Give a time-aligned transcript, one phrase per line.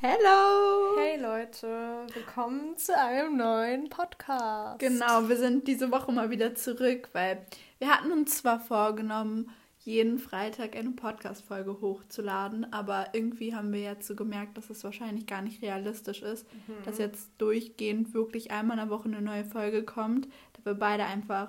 [0.00, 0.96] Hello!
[0.96, 4.78] Hey Leute, willkommen zu einem neuen Podcast.
[4.78, 7.44] Genau, wir sind diese Woche mal wieder zurück, weil
[7.80, 9.50] wir hatten uns zwar vorgenommen,
[9.80, 15.26] jeden Freitag eine Podcast-Folge hochzuladen, aber irgendwie haben wir jetzt so gemerkt, dass es wahrscheinlich
[15.26, 16.84] gar nicht realistisch ist, mhm.
[16.84, 21.06] dass jetzt durchgehend wirklich einmal in der Woche eine neue Folge kommt, da wir beide
[21.06, 21.48] einfach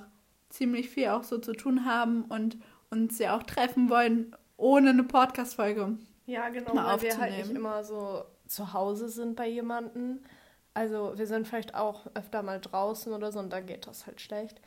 [0.50, 2.58] ziemlich viel auch so zu tun haben und
[2.90, 6.00] uns ja auch treffen wollen ohne eine Podcast-Folge.
[6.26, 10.20] Ja, genau, weil wir halt nicht immer so zu Hause sind bei jemandem.
[10.74, 14.22] Also wir sind vielleicht auch öfter mal draußen oder so und da geht das halt
[14.22, 14.60] schlecht.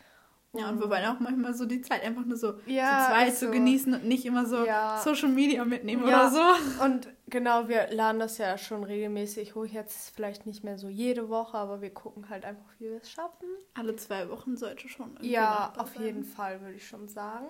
[0.54, 3.34] Ja, und wir wollen auch manchmal so die Zeit einfach nur so ja, zu zweit
[3.34, 3.46] so.
[3.46, 5.00] zu genießen und nicht immer so ja.
[5.02, 6.28] Social Media mitnehmen ja.
[6.28, 6.84] oder so.
[6.84, 9.64] Und genau, wir laden das ja schon regelmäßig hoch.
[9.64, 13.10] Jetzt vielleicht nicht mehr so jede Woche, aber wir gucken halt einfach, wie wir es
[13.10, 13.48] schaffen.
[13.72, 15.16] Alle zwei Wochen sollte schon.
[15.22, 17.46] Ja, auf jeden Fall, würde ich schon sagen.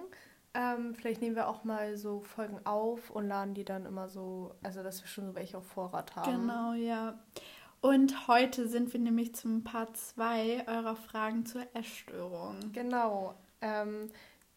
[0.54, 4.54] Ähm, vielleicht nehmen wir auch mal so Folgen auf und laden die dann immer so,
[4.62, 6.42] also dass wir schon so welche auf Vorrat haben.
[6.42, 7.18] Genau, ja.
[7.80, 12.56] Und heute sind wir nämlich zum Part 2 eurer Fragen zur Essstörung.
[12.72, 13.34] Genau.
[13.60, 14.10] Ähm,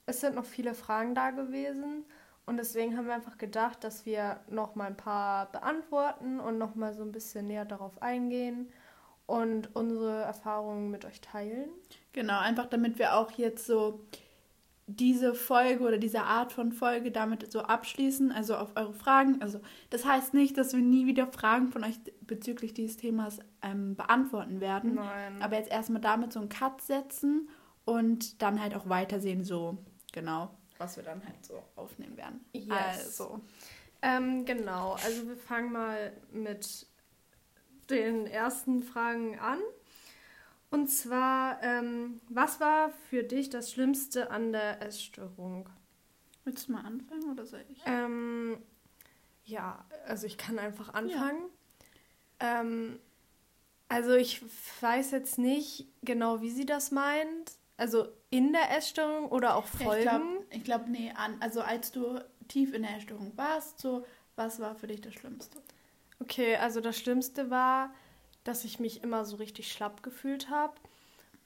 [0.05, 2.05] es sind noch viele Fragen da gewesen
[2.45, 6.75] und deswegen haben wir einfach gedacht, dass wir noch mal ein paar beantworten und noch
[6.75, 8.69] mal so ein bisschen näher darauf eingehen
[9.25, 11.69] und unsere Erfahrungen mit euch teilen.
[12.13, 14.02] Genau, einfach damit wir auch jetzt so
[14.88, 19.42] diese Folge oder diese Art von Folge damit so abschließen, also auf eure Fragen.
[19.42, 23.95] Also das heißt nicht, dass wir nie wieder Fragen von euch bezüglich dieses Themas ähm,
[23.95, 24.95] beantworten werden.
[24.95, 25.42] Nein.
[25.42, 27.50] Aber jetzt erstmal damit so einen Cut setzen
[27.83, 29.77] und dann halt auch weitersehen, so
[30.11, 32.45] genau, was wir dann halt so aufnehmen werden.
[32.53, 32.70] Yes.
[32.72, 33.42] Also.
[34.02, 36.86] Ähm, genau, also wir fangen mal mit
[37.89, 39.59] den ersten Fragen an.
[40.69, 45.69] Und zwar, ähm, was war für dich das Schlimmste an der Essstörung?
[46.44, 47.81] Willst du mal anfangen oder soll ich?
[47.85, 48.58] Ähm,
[49.45, 51.43] ja, also ich kann einfach anfangen.
[52.41, 52.61] Ja.
[52.61, 52.99] Ähm,
[53.88, 54.41] also ich
[54.81, 57.53] weiß jetzt nicht genau, wie sie das meint.
[57.77, 60.39] Also in der Essstörung oder auch Folgen?
[60.49, 64.05] Ich glaube, glaub, nee, an, also als du tief in der Essstörung warst, so,
[64.36, 65.59] was war für dich das Schlimmste?
[66.20, 67.93] Okay, also das Schlimmste war,
[68.45, 70.76] dass ich mich immer so richtig schlapp gefühlt habe.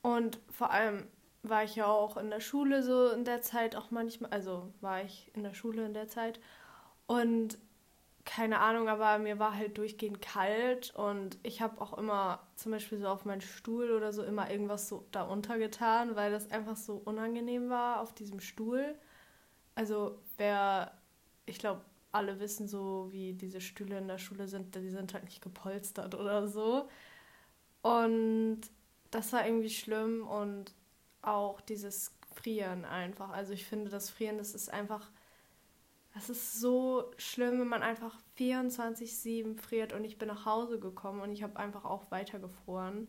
[0.04, 1.08] Und vor allem
[1.42, 5.02] war ich ja auch in der Schule so in der Zeit auch manchmal, also war
[5.04, 6.40] ich in der Schule in der Zeit
[7.08, 7.58] und
[8.26, 13.00] keine Ahnung, aber mir war halt durchgehend kalt und ich habe auch immer zum Beispiel
[13.00, 17.02] so auf meinen Stuhl oder so immer irgendwas so da untergetan, weil das einfach so
[17.06, 18.96] unangenehm war auf diesem Stuhl.
[19.74, 20.92] Also wer,
[21.46, 21.82] ich glaube,
[22.12, 26.16] alle wissen so, wie diese Stühle in der Schule sind, die sind halt nicht gepolstert
[26.16, 26.88] oder so.
[27.82, 28.62] Und
[29.12, 30.74] das war irgendwie schlimm und
[31.22, 33.30] auch dieses Frieren einfach.
[33.30, 35.12] Also ich finde, das Frieren, das ist einfach,
[36.14, 41.22] das ist so schlimm, wenn man einfach 24-7 friert und ich bin nach Hause gekommen
[41.22, 43.08] und ich habe einfach auch weitergefroren.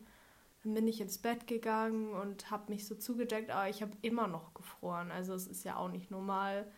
[0.62, 4.26] Dann bin ich ins Bett gegangen und habe mich so zugedeckt, aber ich habe immer
[4.26, 5.10] noch gefroren.
[5.10, 6.70] Also es ist ja auch nicht normal.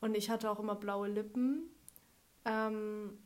[0.00, 1.70] Und ich hatte auch immer blaue Lippen.
[2.44, 3.18] Ähm,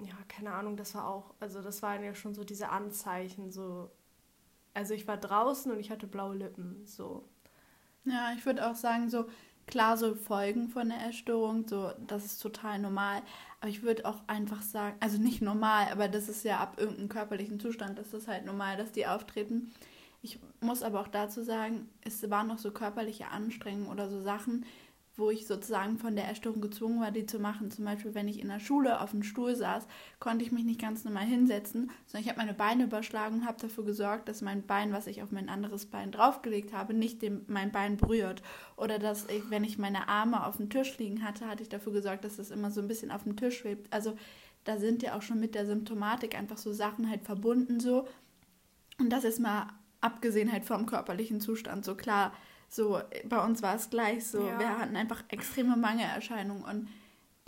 [0.00, 3.90] ja, keine Ahnung, das war auch, also das waren ja schon so diese Anzeichen, so.
[4.74, 7.28] Also ich war draußen und ich hatte blaue Lippen, so.
[8.04, 9.26] Ja, ich würde auch sagen, so
[9.66, 13.22] klar, so Folgen von der Essstörung, so, das ist total normal.
[13.60, 17.08] Aber ich würde auch einfach sagen, also nicht normal, aber das ist ja ab irgendeinem
[17.08, 19.72] körperlichen Zustand, das ist halt normal, dass die auftreten.
[20.20, 24.64] Ich muss aber auch dazu sagen, es waren noch so körperliche Anstrengungen oder so Sachen,
[25.16, 27.70] wo ich sozusagen von der Essstörung gezwungen war, die zu machen.
[27.70, 29.86] Zum Beispiel, wenn ich in der Schule auf dem Stuhl saß,
[30.20, 33.60] konnte ich mich nicht ganz normal hinsetzen, sondern ich habe meine Beine überschlagen und habe
[33.60, 37.44] dafür gesorgt, dass mein Bein, was ich auf mein anderes Bein draufgelegt habe, nicht dem,
[37.46, 38.42] mein Bein berührt.
[38.76, 41.92] Oder dass ich, wenn ich meine Arme auf dem Tisch liegen hatte, hatte ich dafür
[41.92, 43.92] gesorgt, dass das immer so ein bisschen auf dem Tisch schwebt.
[43.92, 44.16] Also
[44.64, 48.06] da sind ja auch schon mit der Symptomatik einfach so Sachen halt verbunden so.
[48.98, 49.68] Und das ist mal
[50.00, 52.32] abgesehen halt vom körperlichen Zustand so klar
[52.74, 54.46] so, bei uns war es gleich so.
[54.46, 54.58] Ja.
[54.58, 56.88] Wir hatten einfach extreme Mangelerscheinungen und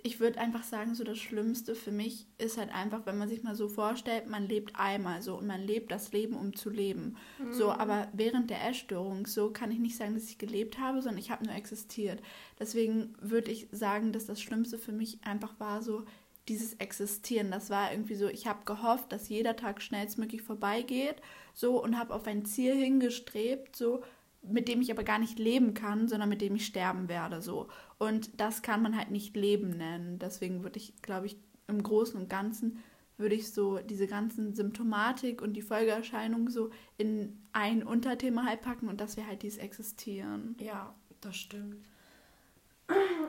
[0.06, 3.42] ich würde einfach sagen, so das Schlimmste für mich ist halt einfach, wenn man sich
[3.42, 7.16] mal so vorstellt, man lebt einmal so und man lebt das Leben, um zu leben.
[7.38, 7.54] Mhm.
[7.54, 11.18] So, aber während der Essstörung, so kann ich nicht sagen, dass ich gelebt habe, sondern
[11.18, 12.20] ich habe nur existiert.
[12.58, 16.04] Deswegen würde ich sagen, dass das Schlimmste für mich einfach war so
[16.48, 17.50] dieses Existieren.
[17.50, 21.16] Das war irgendwie so, ich habe gehofft, dass jeder Tag schnellstmöglich vorbeigeht,
[21.54, 24.02] so und habe auf ein Ziel hingestrebt, so
[24.48, 27.68] mit dem ich aber gar nicht leben kann, sondern mit dem ich sterben werde, so.
[27.98, 30.18] Und das kann man halt nicht Leben nennen.
[30.18, 31.36] Deswegen würde ich, glaube ich,
[31.66, 32.78] im Großen und Ganzen
[33.16, 38.88] würde ich so diese ganzen Symptomatik und die Folgeerscheinungen so in ein Unterthema halt packen
[38.88, 40.56] und dass wir halt dieses Existieren.
[40.58, 41.76] Ja, das stimmt.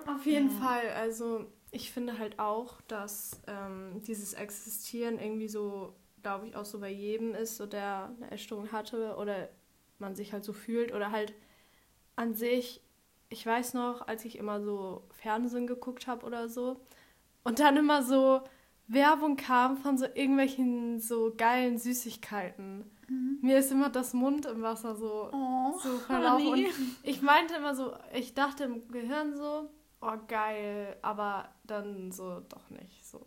[0.07, 0.55] Auf jeden ja.
[0.55, 0.89] Fall.
[0.95, 6.79] Also ich finde halt auch, dass ähm, dieses Existieren irgendwie so, glaube ich, auch so
[6.79, 9.49] bei jedem ist, so der eine Essstörung hatte oder
[9.99, 11.33] man sich halt so fühlt oder halt
[12.15, 12.81] an sich,
[13.29, 16.79] ich weiß noch, als ich immer so Fernsehen geguckt habe oder so
[17.43, 18.41] und dann immer so
[18.87, 22.89] Werbung kam von so irgendwelchen so geilen Süßigkeiten.
[23.07, 23.39] Mhm.
[23.41, 26.47] Mir ist immer das Mund im Wasser so, oh, so verlaufen.
[26.47, 26.67] Und
[27.03, 29.69] ich meinte immer so, ich dachte im Gehirn so,
[30.01, 33.25] oh geil, aber dann so doch nicht so.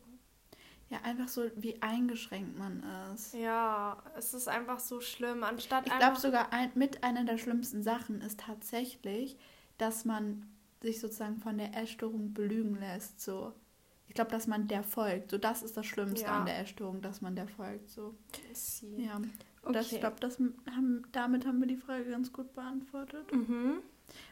[0.90, 2.82] Ja, einfach so, wie eingeschränkt man
[3.12, 3.35] ist.
[3.35, 5.44] Ja, es ist einfach so schlimm.
[5.44, 9.37] Anstatt ich glaube sogar ein, mit einer der schlimmsten Sachen ist tatsächlich,
[9.76, 10.46] dass man
[10.81, 13.20] sich sozusagen von der Essstörung belügen lässt.
[13.20, 13.52] So,
[14.06, 15.31] ich glaube, dass man der folgt.
[15.31, 16.38] So, das ist das Schlimmste ja.
[16.38, 17.91] an der Essstörung, dass man der folgt.
[17.91, 18.14] So,
[18.96, 19.20] ja.
[19.62, 19.73] Okay.
[19.73, 20.17] Das, ich glaube,
[20.75, 23.31] haben, damit haben wir die Frage ganz gut beantwortet.
[23.32, 23.82] Mhm.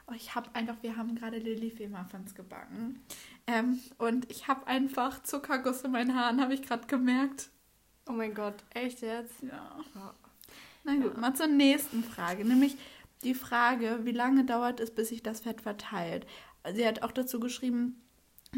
[0.06, 3.02] Oh, ich habe einfach, wir haben gerade Lilifee-Muffins gebacken.
[3.46, 7.50] Ähm, und ich habe einfach Zuckerguss in meinen Haaren, habe ich gerade gemerkt.
[8.08, 9.43] Oh mein Gott, echt jetzt?
[9.43, 9.81] Ja.
[10.84, 11.20] Na gut, ja.
[11.20, 12.44] mal zur nächsten Frage.
[12.44, 12.76] Nämlich
[13.22, 16.26] die Frage, wie lange dauert es, bis sich das Fett verteilt?
[16.75, 18.00] Sie hat auch dazu geschrieben,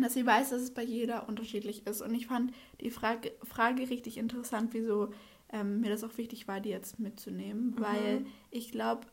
[0.01, 2.03] dass sie weiß, dass es bei jeder unterschiedlich ist.
[2.03, 5.13] Und ich fand die Frage, Frage richtig interessant, wieso
[5.53, 7.81] ähm, mir das auch wichtig war, die jetzt mitzunehmen, mhm.
[7.81, 9.07] weil ich glaube,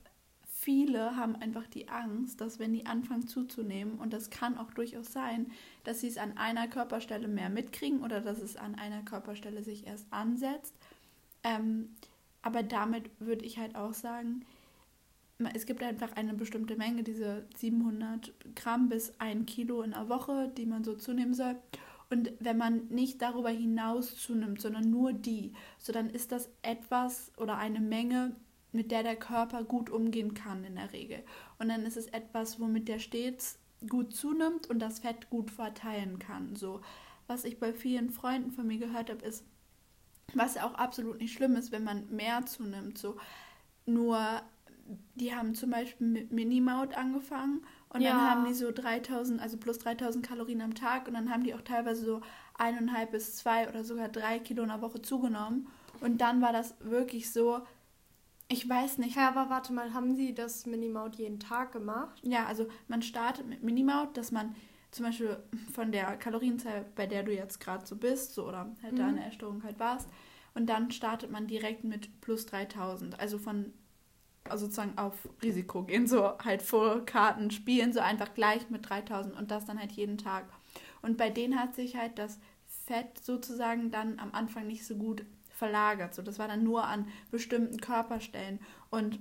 [0.66, 5.14] viele haben einfach die Angst, dass wenn die anfangen zuzunehmen, und das kann auch durchaus
[5.14, 5.52] sein,
[5.84, 9.86] dass sie es an einer Körperstelle mehr mitkriegen oder dass es an einer Körperstelle sich
[9.86, 10.74] erst ansetzt.
[11.44, 11.96] Ähm,
[12.42, 14.44] aber damit würde ich halt auch sagen,
[15.54, 20.52] es gibt einfach eine bestimmte Menge, diese 700 Gramm bis ein Kilo in der Woche,
[20.58, 21.56] die man so zunehmen soll.
[22.10, 27.32] Und wenn man nicht darüber hinaus zunimmt, sondern nur die, so dann ist das etwas
[27.38, 28.36] oder eine Menge,
[28.76, 31.24] mit der der Körper gut umgehen kann in der Regel.
[31.58, 33.58] Und dann ist es etwas, womit der stets
[33.90, 36.56] gut zunimmt und das Fett gut verteilen kann.
[36.56, 36.82] So,
[37.28, 39.46] was ich bei vielen Freunden von mir gehört habe, ist,
[40.34, 42.98] was auch absolut nicht schlimm ist, wenn man mehr zunimmt.
[42.98, 43.18] So,
[43.86, 44.42] nur
[45.16, 48.12] die haben zum Beispiel mit Minimaut angefangen und ja.
[48.12, 51.56] dann haben die so 3000, also plus 3000 Kalorien am Tag und dann haben die
[51.56, 52.22] auch teilweise so
[52.56, 55.68] eineinhalb bis zwei oder sogar drei Kilo in der Woche zugenommen.
[56.02, 57.62] Und dann war das wirklich so,
[58.48, 59.16] ich weiß nicht.
[59.16, 62.20] Ja, aber warte mal, haben Sie das Minimaut jeden Tag gemacht?
[62.24, 64.56] Ja, also man startet mit Minimaut, dass man
[64.92, 65.38] zum Beispiel
[65.74, 68.98] von der Kalorienzahl, bei der du jetzt gerade so bist, so oder halt mhm.
[68.98, 70.10] da in der Erstörung halt warst,
[70.54, 73.20] und dann startet man direkt mit plus 3000.
[73.20, 73.74] Also von,
[74.46, 79.36] also sozusagen auf Risiko gehen, so halt vor Karten spielen, so einfach gleich mit 3000
[79.36, 80.46] und das dann halt jeden Tag.
[81.02, 82.40] Und bei denen hat sich halt das
[82.86, 85.26] Fett sozusagen dann am Anfang nicht so gut
[85.56, 86.14] verlagert.
[86.14, 88.60] So, das war dann nur an bestimmten Körperstellen.
[88.90, 89.20] Und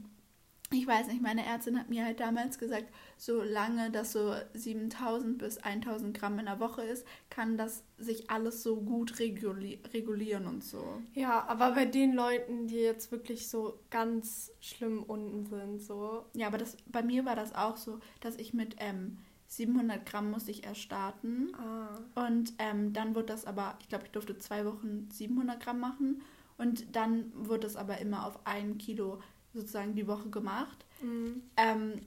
[0.72, 2.86] ich weiß nicht, meine Ärztin hat mir halt damals gesagt,
[3.16, 8.62] solange das so 7000 bis 1000 Gramm in der Woche ist, kann das sich alles
[8.62, 11.02] so gut reguli regulieren und so.
[11.12, 16.24] Ja, aber bei den Leuten, die jetzt wirklich so ganz schlimm unten sind, so.
[16.34, 19.18] Ja, aber das, bei mir war das auch so, dass ich mit ähm,
[19.56, 21.52] 700 Gramm musste ich erst starten.
[21.54, 22.26] Ah.
[22.26, 26.22] Und ähm, dann wurde das aber, ich glaube, ich durfte zwei Wochen 700 Gramm machen.
[26.56, 29.20] Und dann wurde es aber immer auf ein Kilo
[29.52, 30.84] sozusagen die Woche gemacht.
[31.02, 31.42] Mhm.
[31.56, 32.00] Ähm,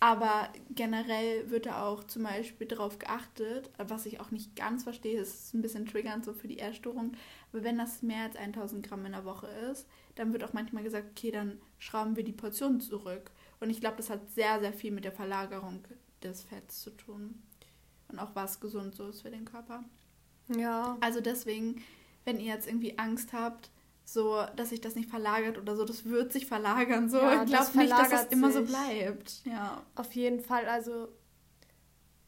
[0.00, 5.20] aber generell wird da auch zum Beispiel darauf geachtet, was ich auch nicht ganz verstehe,
[5.20, 7.16] ist ein bisschen triggernd so für die Erstörung,
[7.52, 10.84] aber wenn das mehr als 1000 Gramm in der Woche ist, dann wird auch manchmal
[10.84, 13.32] gesagt, okay, dann schrauben wir die Portion zurück.
[13.58, 15.82] Und ich glaube, das hat sehr, sehr viel mit der Verlagerung
[16.22, 17.42] des Fetts zu tun.
[18.08, 19.84] Und auch was gesund so ist für den Körper.
[20.48, 20.96] Ja.
[21.00, 21.82] Also deswegen,
[22.24, 23.70] wenn ihr jetzt irgendwie Angst habt,
[24.04, 27.10] so, dass sich das nicht verlagert oder so, das wird sich verlagern.
[27.10, 29.44] So, ja, ich glaube nicht, dass das immer so bleibt.
[29.44, 29.82] Ja.
[29.94, 31.08] Auf jeden Fall, also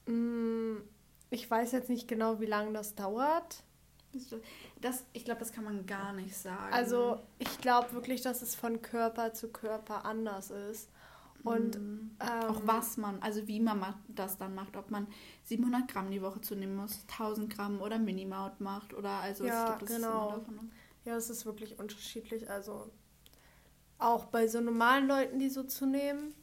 [0.07, 0.83] mh, mm,
[1.31, 3.63] ich weiß jetzt nicht genau, wie lange das dauert.
[4.81, 6.73] Das, ich glaube, das kann man gar nicht sagen.
[6.73, 10.91] Also ich glaube wirklich, dass es von Körper zu Körper anders ist.
[11.45, 12.11] Und mhm.
[12.21, 15.07] ähm, auch was man, also wie man das dann macht, ob man
[15.45, 19.79] 700 Gramm die Woche zunehmen muss, 1000 Gramm oder Minimaut macht oder also ja, glaub,
[19.81, 20.37] das genau.
[20.37, 22.51] Ist ja, es ist wirklich unterschiedlich.
[22.51, 22.91] Also
[23.99, 26.35] auch bei so normalen Leuten, die so zunehmen,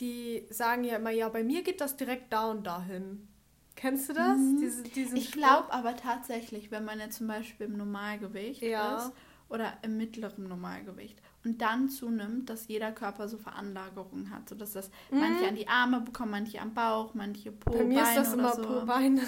[0.00, 3.28] die sagen ja immer, ja, bei mir geht das direkt da und dahin.
[3.76, 4.36] Kennst du das?
[4.36, 4.72] Mhm.
[4.94, 8.98] Diese, ich glaube aber tatsächlich, wenn man jetzt zum Beispiel im Normalgewicht ja.
[8.98, 9.12] ist
[9.48, 14.72] oder im mittleren Normalgewicht und dann zunimmt, dass jeder Körper so Veranlagerungen hat, so dass
[14.72, 15.20] das mhm.
[15.20, 18.34] manche an die Arme bekommen, manche am Bauch, manche Po, Bei mir Beine ist das
[18.34, 18.62] immer so.
[18.62, 19.22] Po, Beine.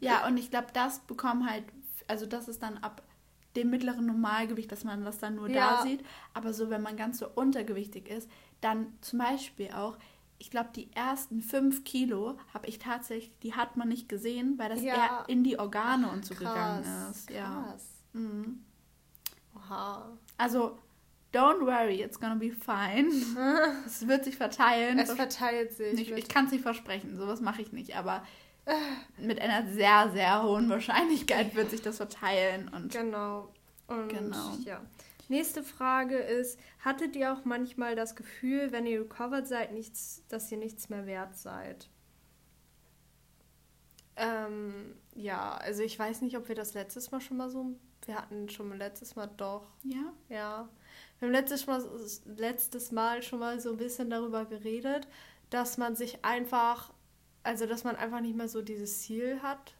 [0.00, 1.64] Ja, und ich glaube, das bekommen halt,
[2.06, 3.02] also das ist dann ab
[3.56, 5.78] dem mittleren Normalgewicht, dass man das dann nur ja.
[5.78, 6.04] da sieht,
[6.34, 8.30] aber so, wenn man ganz so untergewichtig ist,
[8.60, 9.96] dann zum Beispiel auch,
[10.38, 14.68] ich glaube, die ersten fünf Kilo habe ich tatsächlich, die hat man nicht gesehen, weil
[14.68, 14.94] das Ja.
[14.94, 17.30] eher in die Organe und so Krass, gegangen ist.
[17.30, 17.64] Ja.
[17.70, 17.86] Krass.
[18.12, 18.62] Mhm.
[19.56, 20.18] Oha.
[20.36, 20.78] Also,
[21.36, 23.10] don't worry, it's gonna be fine.
[23.86, 24.98] es wird sich verteilen.
[24.98, 26.00] Es verteilt sich.
[26.00, 28.24] ich ich kann es nicht versprechen, sowas mache ich nicht, aber
[29.18, 32.68] mit einer sehr, sehr hohen Wahrscheinlichkeit wird sich das verteilen.
[32.68, 33.52] Und Genau.
[33.86, 34.56] Und Genau.
[34.64, 34.80] ja.
[35.28, 40.50] Nächste Frage ist, hattet ihr auch manchmal das Gefühl, wenn ihr recovered seid, nichts, dass
[40.52, 41.88] ihr nichts mehr wert seid?
[44.16, 47.76] Ähm, ja, also ich weiß nicht, ob wir das letztes Mal schon mal so,
[48.06, 50.68] wir hatten schon mal letztes Mal doch, ja, ja.
[51.18, 51.82] Wir haben letztes Mal,
[52.36, 55.08] letztes Mal schon mal so ein bisschen darüber geredet,
[55.50, 56.92] dass man sich einfach,
[57.42, 59.74] also dass man einfach nicht mehr so dieses Ziel hat.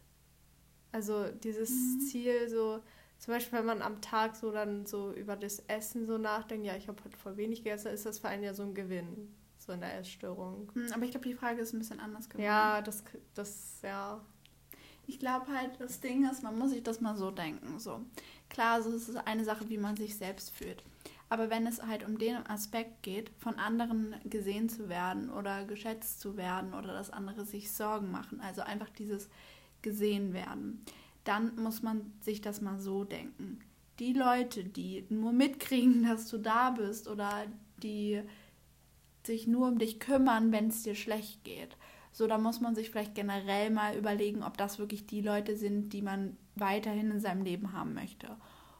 [0.91, 1.99] Also dieses Mhm.
[2.01, 2.81] Ziel so,
[3.19, 6.75] zum Beispiel wenn man am Tag so dann so über das Essen so nachdenkt, ja,
[6.75, 9.73] ich habe heute voll wenig gegessen, ist das für einen ja so ein Gewinn, so
[9.73, 10.71] in der Essstörung.
[10.73, 12.45] Hm, aber ich glaube, die Frage ist ein bisschen anders geworden.
[12.45, 13.03] Ja, das,
[13.35, 14.21] das, ja.
[15.05, 17.79] Ich glaube halt, das Ding ist, man muss sich das mal so denken.
[17.79, 18.01] So.
[18.49, 20.83] Klar, also es ist eine Sache, wie man sich selbst fühlt.
[21.29, 26.21] Aber wenn es halt um den Aspekt geht, von anderen gesehen zu werden oder geschätzt
[26.21, 29.29] zu werden oder dass andere sich Sorgen machen, also einfach dieses
[29.81, 30.85] gesehen werden,
[31.25, 33.59] dann muss man sich das mal so denken.
[33.99, 37.45] Die Leute, die nur mitkriegen, dass du da bist oder
[37.83, 38.21] die
[39.25, 41.75] sich nur um dich kümmern, wenn es dir schlecht geht.
[42.13, 45.91] So, da muss man sich vielleicht generell mal überlegen, ob das wirklich die Leute sind,
[45.91, 48.37] die man weiterhin in seinem Leben haben möchte.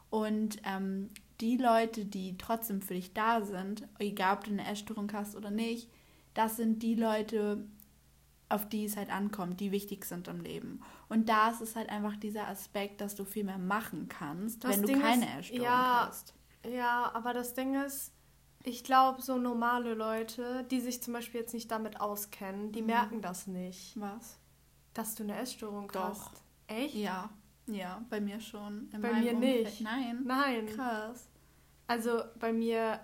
[0.09, 1.09] Und ähm,
[1.41, 5.51] die Leute, die trotzdem für dich da sind, egal ob du eine Essstörung hast oder
[5.51, 5.89] nicht,
[6.33, 7.65] das sind die Leute,
[8.49, 10.81] auf die es halt ankommt, die wichtig sind im Leben.
[11.09, 14.71] Und da ist es halt einfach dieser Aspekt, dass du viel mehr machen kannst, Das
[14.71, 16.33] wenn du Ding keine ist, Essstörung ja, hast.
[16.65, 18.13] Ja, aber das Ding ist,
[18.63, 22.87] ich glaube, so normale Leute, die sich zum Beispiel jetzt nicht damit auskennen, die Mhm.
[22.87, 24.39] merken das nicht, Was?
[24.93, 26.09] dass du eine Essstörung Doch.
[26.09, 26.43] hast.
[26.67, 26.95] Echt?
[26.95, 27.29] Ja,
[27.67, 28.89] ja, bei mir schon.
[28.93, 29.81] In Bei mir Umfeld- nicht.
[29.81, 30.21] Nein.
[30.25, 30.65] Nein.
[30.67, 31.29] Krass.
[31.87, 32.99] Also bei mir,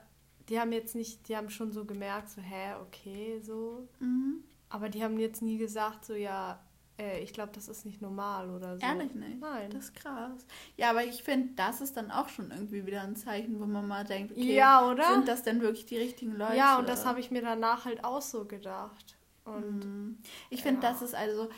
[0.50, 3.88] die haben jetzt nicht, die haben schon so gemerkt, so, hä, okay, so.
[4.00, 4.44] Mhm.
[4.70, 6.60] Aber die haben jetzt nie gesagt, so, ja,
[7.00, 8.86] äh, ich glaube, das ist nicht normal oder so.
[8.86, 9.40] Ehrlich nicht?
[9.40, 9.70] Nein.
[9.70, 10.46] Das ist krass.
[10.78, 13.88] Ja, aber ich finde, das ist dann auch schon irgendwie wieder ein Zeichen, wo man
[13.88, 15.14] mal denkt, okay, Ja, oder?
[15.14, 16.56] sind das denn wirklich die richtigen Leute?
[16.58, 19.18] Ja, und das habe ich mir danach halt auch so gedacht.
[19.46, 20.18] Und Mhm.
[20.50, 20.92] Ich finde, Ja.
[20.92, 21.50] das ist also,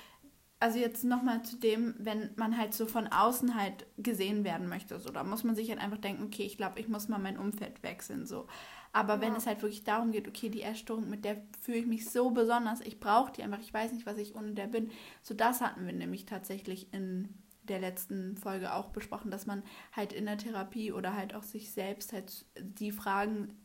[0.60, 5.00] also jetzt nochmal zu dem, wenn man halt so von außen halt gesehen werden möchte,
[5.00, 7.38] so, da muss man sich halt einfach denken, okay, ich glaube, ich muss mal mein
[7.38, 8.48] Umfeld wechseln, so.
[8.94, 9.38] Aber wenn Ja.
[9.38, 12.80] es halt wirklich darum geht, okay, die Essstörung, mit der fühle ich mich so besonders,
[12.82, 14.90] ich brauche die einfach, ich weiß nicht, was ich ohne der bin.
[15.22, 17.30] So das hatten wir nämlich tatsächlich in
[17.64, 21.72] der letzten Folge auch besprochen, dass man halt in der Therapie oder halt auch sich
[21.72, 23.58] selbst halt die Fragen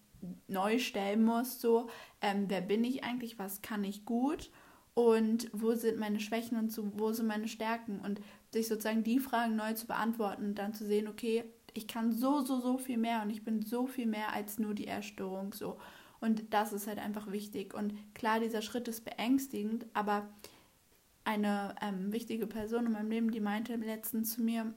[0.49, 1.89] neu stellen muss, so,
[2.21, 4.51] ähm, wer bin ich eigentlich, was kann ich gut
[4.95, 8.21] und wo sind meine Schwächen und so, wo sind meine Stärken und
[8.53, 11.45] sich sozusagen die Fragen neu zu beantworten und dann zu sehen, okay,
[11.75, 14.75] ich kann so, so, so viel mehr und ich bin so viel mehr als nur
[14.75, 15.79] die Erstörung so.
[16.21, 17.73] Und das ist halt einfach wichtig.
[17.73, 20.29] Und klar, dieser Schritt ist beängstigend, aber
[21.25, 24.75] eine ähm, wichtige Person in meinem Leben, die meinte letztens zu mir,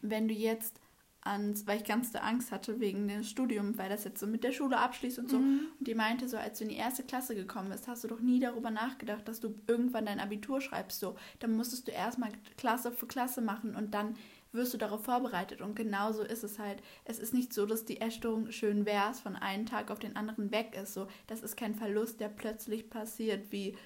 [0.00, 0.80] wenn du jetzt
[1.24, 4.44] ans, weil ich ganz so Angst hatte wegen dem Studium, weil das jetzt so mit
[4.44, 5.38] der Schule abschließt und so.
[5.38, 5.68] Mhm.
[5.78, 8.20] Und die meinte so, als du in die erste Klasse gekommen bist, hast du doch
[8.20, 11.00] nie darüber nachgedacht, dass du irgendwann dein Abitur schreibst.
[11.00, 14.16] So, dann musstest du erstmal Klasse für Klasse machen und dann
[14.52, 15.60] wirst du darauf vorbereitet.
[15.62, 16.82] Und genauso ist es halt.
[17.04, 20.50] Es ist nicht so, dass die Essstörung schön wär's von einem Tag auf den anderen
[20.50, 20.92] weg ist.
[20.94, 23.76] So, das ist kein Verlust, der plötzlich passiert, wie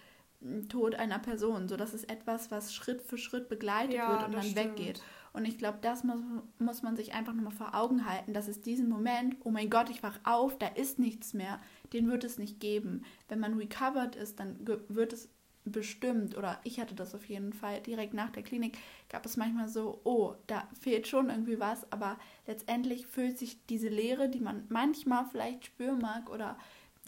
[0.43, 1.69] ein Tod einer Person.
[1.69, 4.79] So, das ist etwas, was Schritt für Schritt begleitet Ja, wird und dann stimmt.
[4.79, 5.03] weggeht.
[5.37, 6.19] Und ich glaube, das muss,
[6.59, 9.91] muss man sich einfach nochmal vor Augen halten, dass es diesen Moment, oh mein Gott,
[9.91, 11.61] ich wach auf, da ist nichts mehr,
[11.93, 13.03] den wird es nicht geben.
[13.29, 15.29] Wenn man recovered ist, dann wird es
[15.67, 18.79] bestimmt, oder ich hatte das auf jeden Fall, direkt nach der Klinik
[19.11, 23.89] gab es manchmal so, oh, da fehlt schon irgendwie was, aber letztendlich füllt sich diese
[23.91, 26.57] Leere, die man manchmal vielleicht spüren mag, oder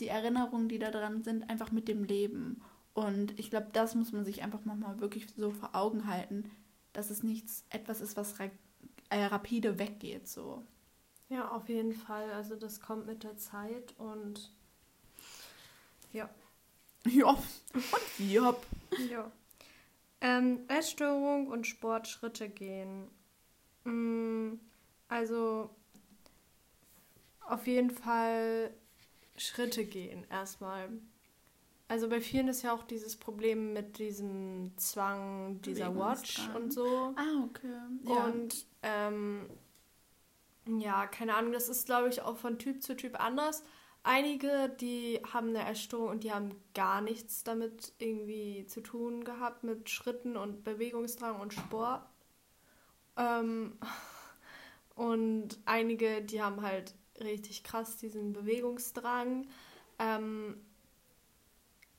[0.00, 2.60] die Erinnerungen, die da dran sind, einfach mit dem Leben.
[2.92, 6.50] Und ich glaube, das muss man sich einfach nochmal wirklich so vor Augen halten,
[6.92, 8.34] dass es nichts, etwas ist, was
[9.10, 10.64] äh, rapide weggeht, so.
[11.28, 12.30] Ja, auf jeden Fall.
[12.32, 14.52] Also das kommt mit der Zeit und
[16.12, 16.28] ja.
[17.04, 17.28] Ja,
[17.74, 18.56] und ja.
[19.10, 19.30] ja.
[20.20, 23.08] Ähm, Essstörung und Sportschritte gehen.
[23.84, 24.54] Mm,
[25.08, 25.70] Also
[27.40, 28.70] auf jeden Fall
[29.36, 30.90] Schritte gehen erstmal.
[31.88, 37.14] Also bei vielen ist ja auch dieses Problem mit diesem Zwang dieser Watch und so.
[37.16, 37.72] Ah, okay.
[38.04, 38.24] Ja.
[38.26, 39.48] Und ähm,
[40.66, 43.62] ja, keine Ahnung, das ist, glaube ich, auch von Typ zu Typ anders.
[44.02, 49.64] einige, die haben eine Essstörung und die haben gar nichts damit irgendwie zu tun gehabt
[49.64, 52.06] mit Schritten und Bewegungsdrang und Sport.
[53.16, 53.78] Ähm,
[54.94, 59.46] und einige, die haben halt richtig krass diesen Bewegungsdrang.
[59.98, 60.60] Ähm,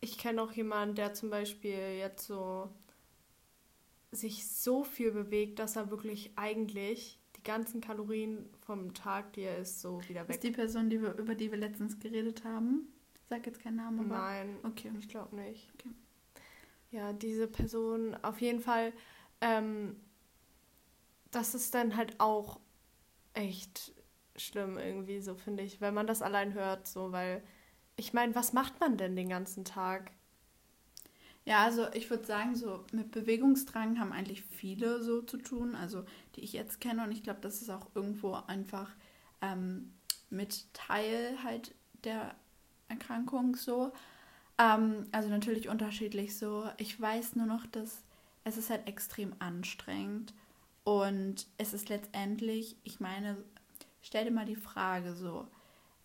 [0.01, 2.70] ich kenne auch jemanden, der zum Beispiel jetzt so
[4.12, 9.58] sich so viel bewegt, dass er wirklich eigentlich die ganzen Kalorien vom Tag, die er
[9.58, 10.36] isst, so wieder weg.
[10.36, 12.91] Ist die Person, die wir, über die wir letztens geredet haben?
[13.29, 14.18] Sag jetzt keinen Namen, aber.
[14.18, 14.91] Nein, okay.
[14.98, 15.72] ich glaube nicht.
[15.75, 15.89] Okay.
[16.91, 18.94] Ja, diese Person auf jeden Fall.
[19.41, 19.96] Ähm,
[21.29, 22.60] das ist dann halt auch
[23.34, 23.94] echt
[24.36, 27.44] schlimm irgendwie, so finde ich, wenn man das allein hört, so, weil
[28.00, 30.12] ich meine, was macht man denn den ganzen Tag?
[31.46, 36.06] Ja, also ich würde sagen, so mit Bewegungsdrang haben eigentlich viele so zu tun, also
[36.36, 38.89] die ich jetzt kenne und ich glaube, das ist auch irgendwo einfach
[39.41, 39.94] ähm,
[40.29, 42.36] mit Teil halt der
[42.88, 43.91] Erkrankung so.
[44.58, 46.70] Ähm, also natürlich unterschiedlich so.
[46.77, 48.03] Ich weiß nur noch, dass
[48.44, 50.34] es ist halt extrem anstrengend
[50.84, 53.38] und es ist letztendlich, ich meine,
[54.01, 55.48] stell dir mal die Frage so,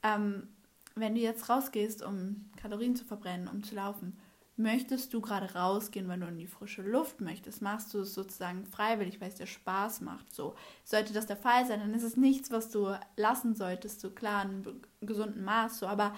[0.02, 0.48] ähm,
[0.94, 4.16] wenn du jetzt rausgehst, um Kalorien zu verbrennen, um zu laufen,
[4.56, 7.62] möchtest du gerade rausgehen, wenn du in die frische Luft möchtest?
[7.62, 10.32] Machst du es sozusagen freiwillig, weil es dir Spaß macht?
[10.32, 14.10] So, sollte das der Fall sein, dann ist es nichts, was du lassen solltest, so
[14.10, 16.14] klar, in gesunden Maß, so, aber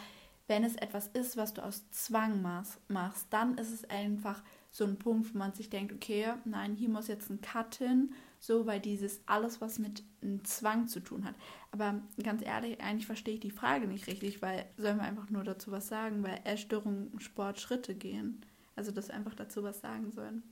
[0.48, 2.40] wenn es etwas ist, was du aus Zwang
[2.88, 6.88] machst, dann ist es einfach so ein Punkt, wo man sich denkt, okay, nein, hier
[6.88, 11.24] muss jetzt ein Cut hin, so, weil dieses alles, was mit einem Zwang zu tun
[11.24, 11.34] hat.
[11.72, 15.44] Aber ganz ehrlich, eigentlich verstehe ich die Frage nicht richtig, weil sollen wir einfach nur
[15.44, 18.42] dazu was sagen, weil Essstörungen Sport Schritte gehen.
[18.74, 20.42] Also, dass wir einfach dazu was sagen sollen.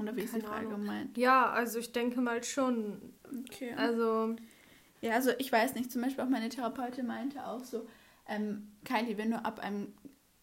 [0.00, 1.16] Oder wie ist die Frage gemeint?
[1.16, 3.00] Ja, also ich denke mal schon.
[3.46, 3.72] Okay.
[3.74, 4.36] Also.
[5.00, 7.86] Ja, also ich weiß nicht, zum Beispiel auch meine Therapeutin meinte auch so,
[8.26, 9.92] ähm, Kylie, wenn du ab einem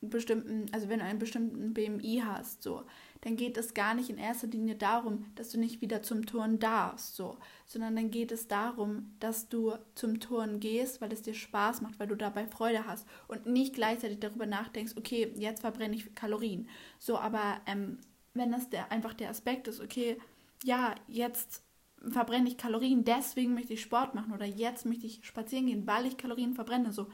[0.09, 2.83] bestimmten, also wenn du einen bestimmten BMI hast, so,
[3.21, 6.59] dann geht es gar nicht in erster Linie darum, dass du nicht wieder zum Turnen
[6.59, 11.33] darfst, so, sondern dann geht es darum, dass du zum Turnen gehst, weil es dir
[11.33, 15.95] Spaß macht, weil du dabei Freude hast und nicht gleichzeitig darüber nachdenkst, okay, jetzt verbrenne
[15.95, 16.69] ich Kalorien.
[16.99, 17.97] So, aber ähm,
[18.33, 20.17] wenn das der, einfach der Aspekt ist, okay,
[20.63, 21.63] ja, jetzt
[22.09, 26.05] verbrenne ich Kalorien, deswegen möchte ich Sport machen oder jetzt möchte ich spazieren gehen, weil
[26.05, 27.07] ich Kalorien verbrenne, so,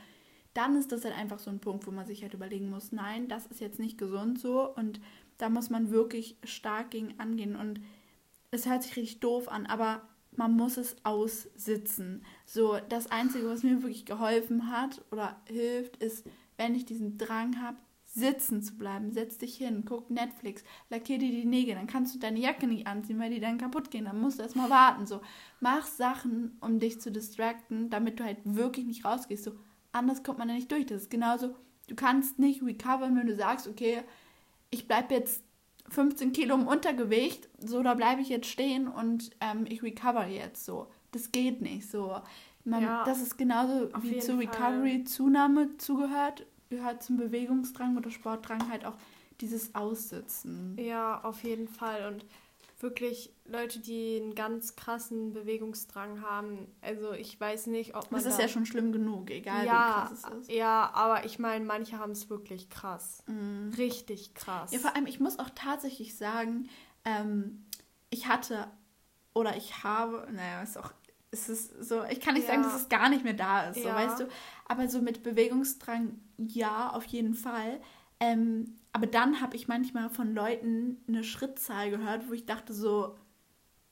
[0.54, 3.28] dann ist das halt einfach so ein Punkt, wo man sich halt überlegen muss, nein,
[3.28, 5.00] das ist jetzt nicht gesund so und
[5.38, 7.82] da muss man wirklich stark gegen angehen und
[8.52, 10.02] es hört sich richtig doof an, aber
[10.36, 12.24] man muss es aussitzen.
[12.46, 16.26] So, das Einzige, was mir wirklich geholfen hat oder hilft, ist,
[16.58, 19.12] wenn ich diesen Drang habe, sitzen zu bleiben.
[19.12, 22.88] Setz dich hin, guck Netflix, lackier dir die Nägel, dann kannst du deine Jacke nicht
[22.88, 25.06] anziehen, weil die dann kaputt gehen, dann musst du erstmal warten.
[25.06, 25.22] So,
[25.60, 29.46] mach Sachen, um dich zu distracten, damit du halt wirklich nicht rausgehst.
[29.46, 29.54] So,
[29.92, 30.86] anders kommt man da nicht durch.
[30.86, 31.56] Das ist genauso,
[31.88, 34.02] du kannst nicht recovern, wenn du sagst, okay,
[34.70, 35.44] ich bleibe jetzt
[35.90, 40.66] 15 Kilo im Untergewicht, so, da bleibe ich jetzt stehen und ähm, ich recover jetzt
[40.66, 40.88] so.
[41.12, 42.22] Das geht nicht so.
[42.64, 48.86] Man, ja, das ist genauso wie zur Recovery-Zunahme zugehört, gehört zum Bewegungsdrang oder Sportdrang halt
[48.86, 48.96] auch
[49.42, 50.78] dieses Aussitzen.
[50.80, 52.14] Ja, auf jeden Fall.
[52.14, 52.26] Und
[52.82, 56.68] wirklich Leute, die einen ganz krassen Bewegungsdrang haben.
[56.82, 58.22] Also ich weiß nicht, ob man.
[58.22, 60.52] Das ist da ja schon schlimm genug, egal ja, wie krass es ist.
[60.52, 63.24] Ja, aber ich meine, manche haben es wirklich krass.
[63.28, 63.74] Mhm.
[63.78, 64.72] Richtig krass.
[64.72, 66.70] Ja, vor allem, ich muss auch tatsächlich sagen,
[67.06, 67.66] ähm,
[68.10, 68.68] ich hatte
[69.34, 70.92] oder ich habe, naja, ist auch,
[71.32, 72.54] ist es so, ich kann nicht ja.
[72.54, 73.96] sagen, dass es gar nicht mehr da ist, so, ja.
[73.96, 74.28] weißt du.
[74.68, 77.82] Aber so mit Bewegungsdrang, ja, auf jeden Fall.
[78.20, 83.16] Ähm, aber dann habe ich manchmal von Leuten eine Schrittzahl gehört, wo ich dachte so,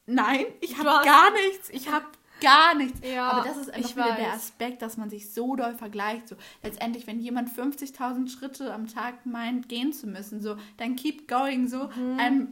[0.05, 2.05] nein, ich habe gar nichts, ich habe
[2.41, 2.99] gar nichts.
[3.07, 4.17] Ja, aber das ist einfach wieder weiß.
[4.17, 6.27] der Aspekt, dass man sich so doll vergleicht.
[6.27, 11.27] So letztendlich, wenn jemand 50.000 Schritte am Tag meint, gehen zu müssen, so dann keep
[11.27, 12.17] going, so mhm.
[12.19, 12.47] I'm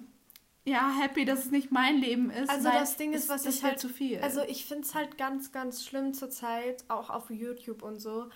[0.65, 2.49] ja happy, dass es nicht mein Leben ist.
[2.49, 4.19] Also das Ding ist, was ich halt zu viel.
[4.19, 8.27] Also ich finde es halt ganz, ganz schlimm zur Zeit, auch auf YouTube und so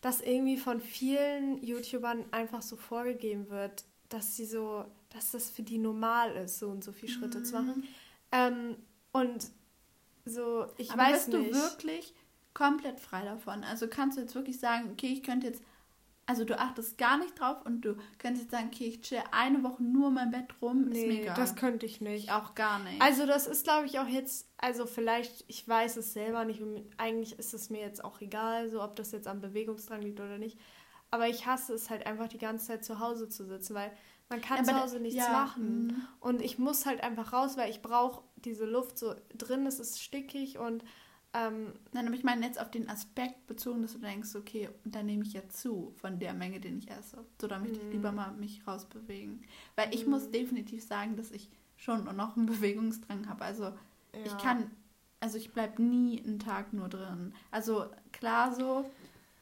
[0.00, 5.62] dass irgendwie von vielen YouTubern einfach so vorgegeben wird, dass sie so, dass das für
[5.62, 7.44] die normal ist, so und so viele Schritte mhm.
[7.44, 7.88] zu machen.
[8.32, 8.76] Ähm,
[9.12, 9.50] und
[10.24, 11.50] so, ich Aber weiß bist nicht.
[11.50, 12.14] du wirklich
[12.54, 13.64] komplett frei davon?
[13.64, 15.62] Also kannst du jetzt wirklich sagen, okay, ich könnte jetzt
[16.30, 19.64] also du achtest gar nicht drauf und du könntest jetzt sagen, okay, ich chill eine
[19.64, 20.84] Woche nur in meinem Bett rum.
[20.84, 21.34] Nee, ist mir egal.
[21.34, 22.30] das könnte ich nicht.
[22.30, 23.02] Auch gar nicht.
[23.02, 26.62] Also das ist, glaube ich, auch jetzt, also vielleicht, ich weiß es selber nicht,
[26.98, 30.38] eigentlich ist es mir jetzt auch egal, so ob das jetzt am Bewegungsdrang liegt oder
[30.38, 30.56] nicht.
[31.10, 33.90] Aber ich hasse es halt einfach die ganze Zeit zu Hause zu sitzen, weil
[34.28, 35.86] man kann ja, zu Hause nichts ja, machen.
[35.86, 36.02] Mhm.
[36.20, 40.00] Und ich muss halt einfach raus, weil ich brauche diese Luft so drin, es ist
[40.00, 40.84] stickig und
[41.32, 45.02] Ähm, Nein, aber ich meine jetzt auf den Aspekt bezogen, dass du denkst, okay, da
[45.02, 47.24] nehme ich ja zu von der Menge, den ich esse.
[47.40, 47.92] So, da möchte ich Mhm.
[47.92, 49.42] lieber mal mich rausbewegen.
[49.76, 53.44] Weil ich muss definitiv sagen, dass ich schon noch einen Bewegungsdrang habe.
[53.44, 53.72] Also
[54.24, 54.38] ich ja.
[54.38, 54.70] kann,
[55.20, 57.32] also ich bleibe nie einen Tag nur drin.
[57.52, 58.84] Also klar so,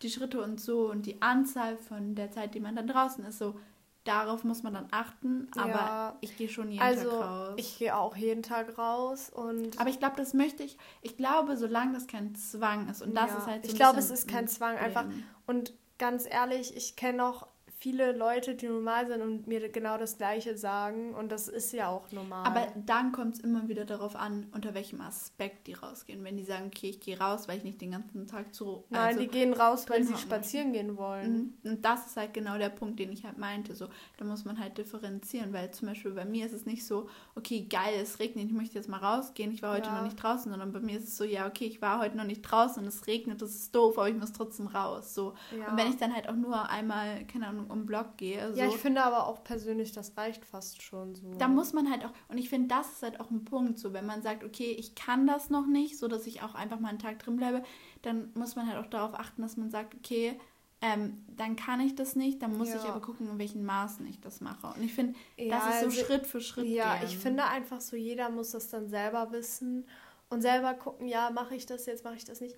[0.02, 3.38] die Schritte und so und die Anzahl von der Zeit, die man dann draußen ist,
[3.38, 3.58] so,
[4.04, 5.48] darauf muss man dann achten.
[5.56, 6.16] Aber Ja.
[6.20, 7.54] ich gehe schon jeden Also, Tag raus.
[7.56, 9.78] ich gehe auch jeden Tag raus und.
[9.80, 10.78] aber ich glaube, das möchte ich.
[11.02, 13.38] Ich glaube, solange das kein Zwang ist und das Ja.
[13.38, 15.06] ist halt so Ich glaube, es ist kein ein Zwang, einfach-.
[15.46, 17.46] Und ganz ehrlich, ich kenne auch
[17.80, 21.14] viele Leute, die normal sind und mir genau das Gleiche sagen.
[21.14, 22.44] Und das ist ja auch normal.
[22.46, 26.24] Aber dann kommt es immer wieder darauf an, unter welchem Aspekt die rausgehen.
[26.24, 28.84] Wenn die sagen, okay, ich gehe raus, weil ich nicht den ganzen Tag zu.
[28.90, 31.54] Nein, also, die gehen raus, weil sie hocken spazieren gehen wollen.
[31.62, 31.70] Mhm.
[31.70, 33.74] Und das ist halt genau der Punkt, den ich halt meinte.
[33.74, 37.08] So, da muss man halt differenzieren, weil zum Beispiel bei mir ist es nicht so,
[37.36, 39.98] okay, geil, es regnet, ich möchte jetzt mal rausgehen, ich war heute Ja.
[39.98, 42.24] noch nicht draußen, sondern bei mir ist es so, ja, okay, ich war heute noch
[42.24, 45.14] nicht draußen und es regnet, das ist doof, aber ich muss trotzdem raus.
[45.14, 45.34] So.
[45.56, 45.70] Ja.
[45.70, 48.66] Und wenn ich dann halt auch nur einmal, keine Ahnung, um Block gehe, so, Ja,
[48.68, 51.34] ich finde aber auch persönlich, das reicht fast schon so.
[51.38, 53.92] da muss man halt auch, und ich finde, das ist halt auch ein Punkt, so
[53.92, 56.88] wenn man sagt, okay, ich kann das noch nicht, so dass ich auch einfach mal
[56.88, 57.62] einen Tag drin bleibe,
[58.02, 60.38] dann muss man halt auch darauf achten, dass man sagt, okay,
[60.80, 62.76] ähm, dann kann ich das nicht, dann muss Ja.
[62.76, 64.68] ich aber gucken, in welchen Maßen ich das mache.
[64.76, 66.66] Und ich finde, Ja, das ist so also- Schritt für Schritt.
[66.66, 67.08] Ja, gehen.
[67.08, 69.86] ich finde einfach so, jeder muss das dann selber wissen
[70.30, 72.54] und selber gucken, ja, mache ich das jetzt, mache ich das nicht.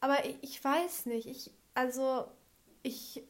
[0.00, 2.26] Aber ich, ich weiß nicht, ich, also
[2.84, 3.24] ich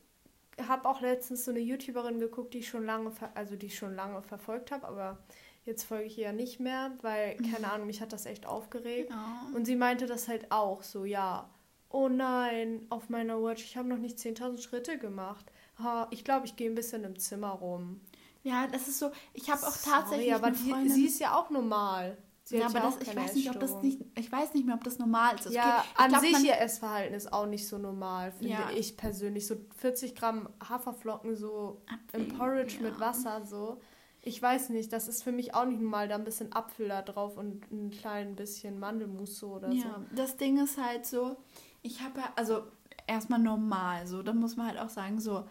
[0.68, 3.76] habe auch letztens so eine YouTuberin geguckt, die ich schon lange, ver also die ich
[3.76, 5.18] schon lange verfolgt habe, aber
[5.64, 9.10] jetzt folge ich ihr nicht mehr, weil, keine Ahnung, mich hat das echt aufgeregt.
[9.10, 9.46] Ja.
[9.54, 11.48] Und sie meinte das halt auch so, ja,
[11.88, 15.50] oh nein, auf meiner Watch, ich habe noch nicht 10.000 Schritte gemacht.
[15.78, 18.00] Ha, ich glaube, ich gehe ein bisschen im Zimmer rum.
[18.42, 21.50] ja, das ist so, ich habe auch tatsächlich aber eine die, sie ist ja auch
[21.50, 22.18] normal.
[22.46, 24.74] Sie ja, aber ja das, ich weiß nicht, ob das nicht, ich weiß nicht mehr,
[24.74, 25.46] ob das normal ist.
[25.46, 28.50] Es Ja, geht- an glaub, sich man- ihr Essverhalten ist auch nicht so normal, finde
[28.52, 28.70] Ja.
[28.76, 29.46] ich persönlich.
[29.46, 31.80] So 40 Gramm Haferflocken so
[32.12, 32.82] im Abwägen, Porridge ja.
[32.82, 33.80] mit Wasser so.
[34.20, 36.08] Ich weiß nicht, das ist für mich auch nicht normal.
[36.08, 40.36] Da ein bisschen Apfel da drauf und ein klein bisschen Mandelmus so oder Ja, das
[40.36, 41.36] Ding ist halt so,
[41.82, 42.62] ich habe ja, also
[43.06, 45.44] erstmal normal, so, da muss man halt auch sagen, so,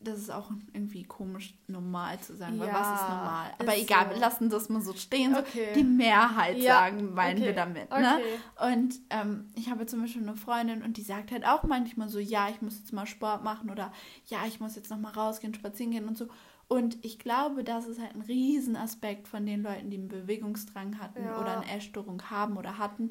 [0.00, 3.52] das ist auch irgendwie komisch, normal zu sagen, weil Ja, was ist normal?
[3.58, 4.10] Aber ist egal, so.
[4.10, 5.72] wir lassen das mal so stehen, so, Okay.
[5.74, 8.20] die Mehrheit Ja, sagen, meinen okay, wir damit, ne?
[8.58, 8.72] Okay.
[8.72, 12.18] Und ähm, ich habe zum Beispiel eine Freundin und die sagt halt auch manchmal so,
[12.18, 13.92] ja, ich muss jetzt mal Sport machen oder
[14.26, 16.28] ja, ich muss jetzt noch mal rausgehen, spazieren gehen und so.
[16.66, 21.22] Und ich glaube, das ist halt ein Riesenaspekt von den Leuten, die einen Bewegungsdrang hatten
[21.24, 21.38] Ja.
[21.40, 23.10] oder eine Essstörung haben oder hatten.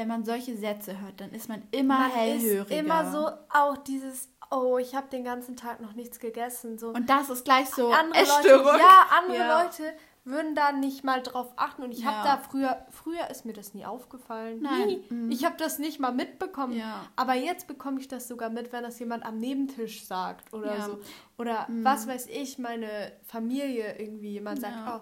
[0.00, 2.62] Wenn man solche Sätze hört, dann ist man immer Man hellhöriger.
[2.62, 6.78] ist immer so auch dieses, oh, ich habe den ganzen Tag noch nichts gegessen.
[6.78, 6.88] So.
[6.88, 8.64] Und das ist gleich so andere Essstörung.
[8.64, 9.62] Leute, ja, andere Ja.
[9.62, 9.82] Leute
[10.24, 12.12] würden da nicht mal drauf achten und ich Ja.
[12.12, 14.62] habe da früher, früher ist mir das nie aufgefallen.
[14.62, 14.86] Nein.
[14.86, 15.04] Nie.
[15.10, 15.30] Mhm.
[15.30, 16.72] Ich habe das nicht mal mitbekommen.
[16.72, 17.02] Ja.
[17.16, 20.86] Aber jetzt bekomme ich das sogar mit, wenn das jemand am Nebentisch sagt oder Ja.
[20.86, 20.98] so.
[21.36, 21.84] Oder Mhm.
[21.84, 25.00] was weiß ich, meine Familie irgendwie jemand sagt, oh,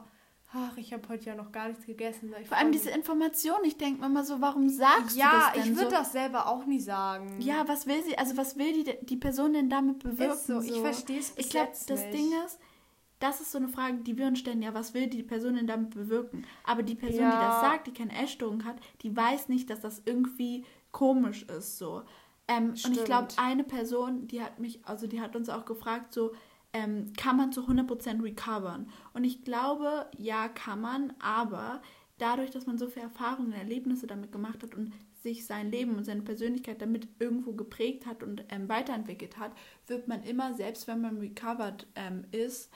[0.52, 2.32] ach, ich habe heute ja noch gar nichts gegessen.
[2.40, 2.90] Ich Vor allem diese.
[2.90, 5.96] Information, ich denke mir immer so, warum sagst Ja, du das denn ich würde so?
[5.96, 7.40] das selber auch nie sagen.
[7.40, 10.32] Ja, was will sie, also was will die, die Person denn damit bewirken?
[10.32, 10.61] ist so.
[10.61, 12.12] Ich verstehe es Ich glaube, das nicht.
[12.14, 12.58] Ding ist,
[13.20, 15.66] das ist so eine Frage, die wir uns stellen, ja, was will die Person denn
[15.66, 16.46] damit bewirken?
[16.64, 17.48] Aber die Person, die Ja.
[17.48, 22.02] das sagt, die keine Essstörung hat, die weiß nicht, dass das irgendwie komisch ist, so.
[22.46, 26.14] Ähm, und ich glaube, eine Person, die hat mich, also die hat uns auch gefragt,
[26.14, 26.32] so,
[26.72, 28.88] ähm, kann man zu 100% recovern?
[29.14, 31.83] Und ich glaube, ja, kann man, aber
[32.18, 35.96] dadurch, dass man so viele Erfahrungen und Erlebnisse damit gemacht hat und sich sein Leben
[35.96, 39.52] und seine Persönlichkeit damit irgendwo geprägt hat und ähm, weiterentwickelt hat,
[39.87, 42.70] wird man immer, selbst wenn man recovered ähm, ist,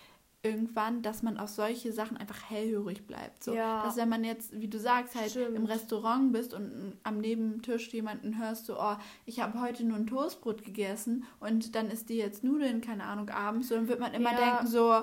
[0.45, 3.45] irgendwann, dass man auf solche Sachen einfach hellhörig bleibt.
[3.45, 3.85] So, Ja.
[3.85, 5.55] Dass wenn man jetzt, wie du sagst, halt Stimmt.
[5.57, 10.07] im Restaurant bist und am Nebentisch jemanden hörst, so, oh, ich habe heute nur ein
[10.09, 14.13] Toastbrot gegessen und dann isst die jetzt Nudeln, keine Ahnung, abends, so, dann wird man
[14.15, 14.51] immer Ja.
[14.57, 15.03] denken, so,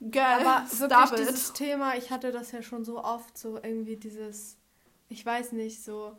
[0.00, 1.28] Girl, Aber stop wirklich it.
[1.30, 4.58] dieses Thema, ich hatte das ja schon so oft, so irgendwie dieses,
[5.08, 6.16] ich weiß nicht, so,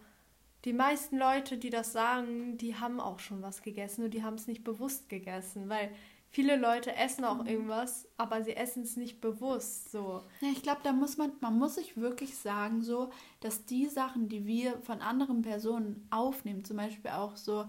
[0.66, 4.34] die meisten Leute, die das sagen, die haben auch schon was gegessen und die haben
[4.34, 5.92] es nicht bewusst gegessen, weil
[6.30, 7.48] viele Leute essen auch Mhm.
[7.48, 10.22] irgendwas, aber sie essen es nicht bewusst, so.
[10.42, 13.10] Ja, ich glaube, da muss man, man muss sich wirklich sagen, so,
[13.40, 17.66] dass die Sachen, die wir von anderen Personen aufnehmen, zum Beispiel auch so,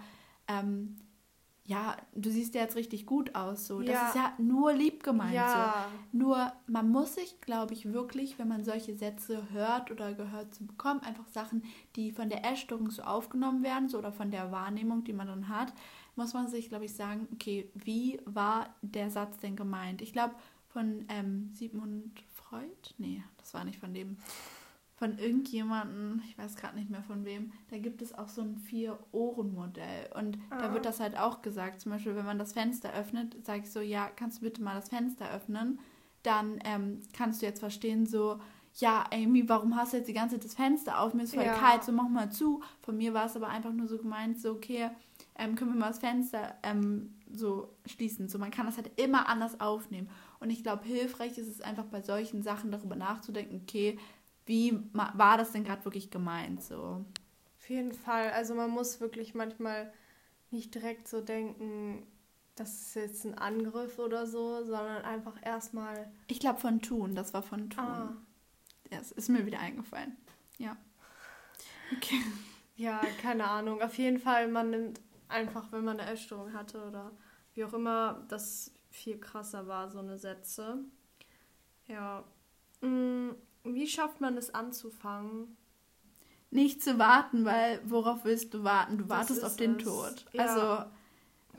[0.48, 0.96] ähm,
[1.64, 3.80] ja, du siehst ja jetzt richtig gut aus, so.
[3.82, 4.08] Das Ja.
[4.08, 5.52] ist ja nur lieb gemeint, Ja.
[5.52, 6.18] so.
[6.18, 10.66] Nur, man muss sich, glaube ich, wirklich, wenn man solche Sätze hört oder gehört zu
[10.66, 11.62] bekommen, einfach Sachen,
[11.94, 15.48] die von der Essstörung so aufgenommen werden, so oder von der Wahrnehmung, die man dann
[15.50, 15.74] hat,
[16.18, 20.02] muss man sich, glaube ich, sagen, okay, wie war der Satz denn gemeint?
[20.02, 20.34] Ich glaube,
[20.68, 22.94] von ähm, Sigmund Freud?
[22.98, 24.18] Nee, das war nicht von dem.
[24.98, 28.56] von irgendjemandem, ich weiß gerade nicht mehr von wem, da gibt es auch so ein
[28.56, 30.10] Vier-Ohren-Modell.
[30.16, 30.58] Und ah.
[30.58, 31.80] da wird das halt auch gesagt.
[31.80, 34.74] Zum Beispiel, wenn man das Fenster öffnet, sage ich so, ja, kannst du bitte mal
[34.74, 35.78] das Fenster öffnen?
[36.24, 38.40] Dann ähm, kannst du jetzt verstehen, so,
[38.74, 41.14] ja, Amy, warum hast du jetzt die ganze Zeit das Fenster auf?
[41.14, 41.54] Mir ist voll ja.
[41.54, 42.60] kalt, so mach mal zu.
[42.82, 44.90] Von mir war es aber einfach nur so gemeint, so, okay,
[45.38, 48.28] ähm, können wir mal das Fenster ähm, so schließen.
[48.28, 50.10] So, man kann das halt immer anders aufnehmen.
[50.40, 53.98] Und ich glaube, hilfreich ist es einfach bei solchen Sachen darüber nachzudenken, okay,
[54.46, 56.62] wie war das denn gerade wirklich gemeint?
[56.62, 57.04] So.
[57.58, 58.30] Auf jeden Fall.
[58.30, 59.92] Also man muss wirklich manchmal
[60.50, 62.06] nicht direkt so denken,
[62.56, 66.10] das ist jetzt ein Angriff oder so, sondern einfach erstmal.
[66.26, 67.84] Ich glaube von tun, das war von tun.
[67.84, 68.16] Ah.
[68.90, 70.16] Ja, es ist mir wieder eingefallen.
[70.58, 70.76] Ja.
[71.96, 72.20] Okay.
[72.76, 73.80] Ja, keine Ahnung.
[73.80, 77.12] Auf jeden Fall, man nimmt einfach, wenn man eine Essstörung hatte oder
[77.54, 80.78] wie auch immer, das viel krasser war, so eine Sätze.
[81.86, 82.24] Ja.
[82.80, 83.30] Mm,
[83.64, 85.56] wie schafft man es anzufangen?
[86.50, 88.98] Nicht zu warten, weil worauf willst du warten?
[88.98, 89.84] Du wartest auf den es.
[89.84, 90.24] Tod.
[90.32, 90.46] Ja.
[90.46, 90.90] Also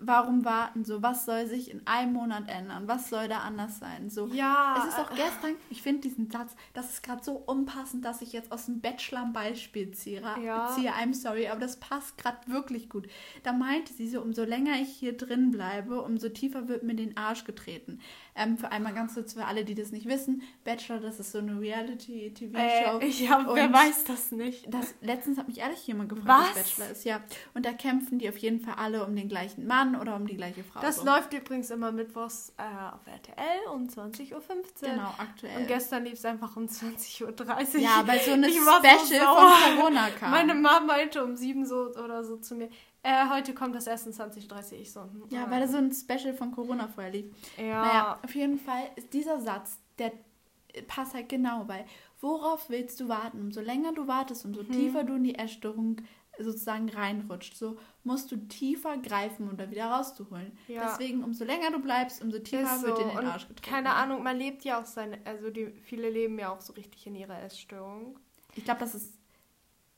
[0.02, 1.02] warum warten so?
[1.02, 2.88] Was soll sich in einem Monat ändern?
[2.88, 4.10] Was soll da anders sein?
[4.10, 4.76] So, ja.
[4.80, 8.34] Es ist auch gestern, ich finde diesen Satz, das ist gerade so unpassend, dass ich
[8.34, 10.22] jetzt aus dem Bachelor ein Beispiel ziehe.
[10.44, 10.72] Ja.
[10.76, 10.92] ziehe.
[10.92, 13.08] I'm sorry, aber das passt gerade wirklich gut.
[13.44, 17.18] Da meinte sie so, umso länger ich hier drin bleibe, umso tiefer wird mir den
[17.18, 18.00] Arsch getreten.
[18.36, 21.40] Ähm, für einmal ganz kurz für alle, die das nicht wissen, Bachelor, das ist so
[21.40, 23.00] eine Reality-TV-Show.
[23.00, 24.74] Äh, ja, wer weiß das nicht?
[24.74, 26.56] Das, letztens hat mich ehrlich jemand gefragt, was?
[26.56, 27.04] was Bachelor ist.
[27.06, 27.22] Ja,
[27.54, 30.36] und da kämpfen die auf jeden Fall alle um den gleichen Mann oder um die
[30.36, 30.80] gleiche Frau.
[30.82, 31.06] Das so.
[31.06, 34.41] läuft übrigens immer mittwochs äh, auf RTL um 20.15 Uhr.
[34.82, 35.58] Genau, aktuell.
[35.58, 37.82] Und gestern lief es einfach um 20.30 Uhr.
[37.82, 40.32] Ja, weil so eine Special von Corona kam.
[40.32, 42.69] Meine Mama meinte um 7 so oder so zu mir,
[43.04, 44.82] äh, heute kommt das erst in 2030.
[44.82, 47.25] Ich so, hm, ja, weil da so ein Special von Corona vorher lief.
[47.58, 47.86] Ja.
[47.86, 50.12] Naja, auf jeden Fall ist dieser Satz, der
[50.88, 51.86] passt halt genau, weil
[52.19, 53.39] worauf willst du warten?
[53.39, 54.71] Umso länger du wartest, umso hm.
[54.71, 55.97] tiefer du in die Essstörung
[56.38, 57.56] sozusagen reinrutscht.
[57.56, 57.78] So
[58.10, 60.58] musst du tiefer greifen, um da wieder rauszuholen.
[60.67, 60.82] Ja.
[60.89, 62.88] Deswegen, umso länger du bleibst, umso tiefer so.
[62.88, 63.72] wird in den Arsch getreten.
[63.72, 67.06] Keine Ahnung, man lebt ja auch seine, also die, viele leben ja auch so richtig
[67.06, 68.17] in ihrer Essstörung.
[68.56, 69.13] Ich glaube, das ist.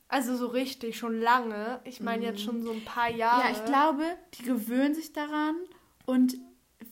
[0.10, 1.80] Also so richtig, schon lange.
[1.86, 2.44] Ich meine jetzt mhm.
[2.44, 3.46] schon so ein paar Jahre.
[3.46, 5.56] Ja, ich glaube, die gewöhnen sich daran
[6.06, 6.36] und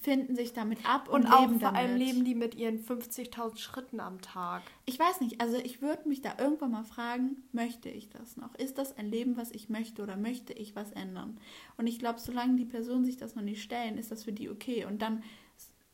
[0.02, 4.00] finden sich damit ab und, und auch vor allem leben die mit ihren 50.000 Schritten
[4.00, 4.62] am Tag.
[4.86, 8.56] Ich weiß nicht, also ich würde mich da irgendwann mal fragen, möchte ich das noch?
[8.56, 11.38] Ist das ein Leben, was ich möchte oder möchte ich was ändern?
[11.78, 14.50] Und ich glaube, solange die Personen sich das noch nicht stellen, ist das für die
[14.50, 15.24] okay und dann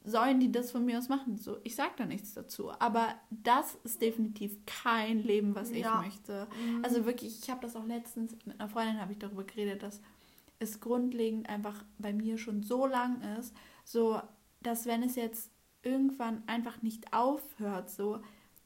[0.04, 1.38] sollen die das von mir aus machen.
[1.38, 5.78] So, ich sage da nichts dazu, aber das ist definitiv kein Leben, was ja.
[5.78, 6.48] ich möchte.
[6.64, 6.86] Mhm.
[6.86, 10.02] Also wirklich, ich habe das auch letztens mit einer Freundin habe ich darüber geredet, dass
[10.60, 13.54] es grundlegend einfach bei mir schon so lang ist,
[13.86, 14.20] so
[14.66, 15.52] dass wenn es jetzt
[15.84, 18.20] irgendwann einfach nicht aufhört, so,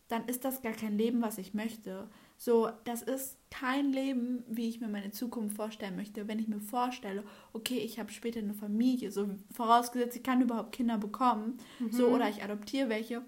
[0.08, 2.10] dann ist das gar kein Leben, was ich möchte.
[2.38, 6.27] So, das ist kein Leben, wie ich mir meine Zukunft vorstellen möchte.
[6.27, 10.71] Wenn ich mir vorstelle, okay, ich habe später eine Familie, so vorausgesetzt, ich kann überhaupt
[10.71, 11.91] Kinder bekommen, mhm.
[11.91, 13.21] so oder ich adoptiere welche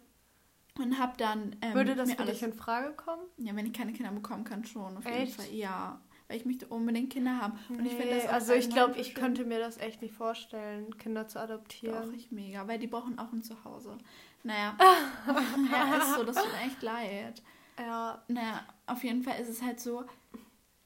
[0.80, 3.24] und habe dann ähm, würde das für dich in Frage kommen?
[3.38, 5.18] Ja, wenn ich keine Kinder bekommen kann, schon auf Echt?
[5.18, 5.54] jeden Fall.
[5.54, 6.02] Ja,
[6.32, 7.60] weil ich möchte unbedingt Kinder haben.
[7.68, 11.28] Und ich finde das Also ich glaube, ich könnte mir das echt nicht vorstellen, Kinder
[11.28, 12.10] zu adoptieren.
[12.10, 13.98] Doch, ich mega, weil die brauchen auch ein Zuhause.
[14.44, 14.78] Naja,
[15.72, 17.44] ja, ist so, das tut echt leid.
[17.78, 18.24] Ja.
[18.30, 20.06] Naja, auf jeden Fall ist es halt so,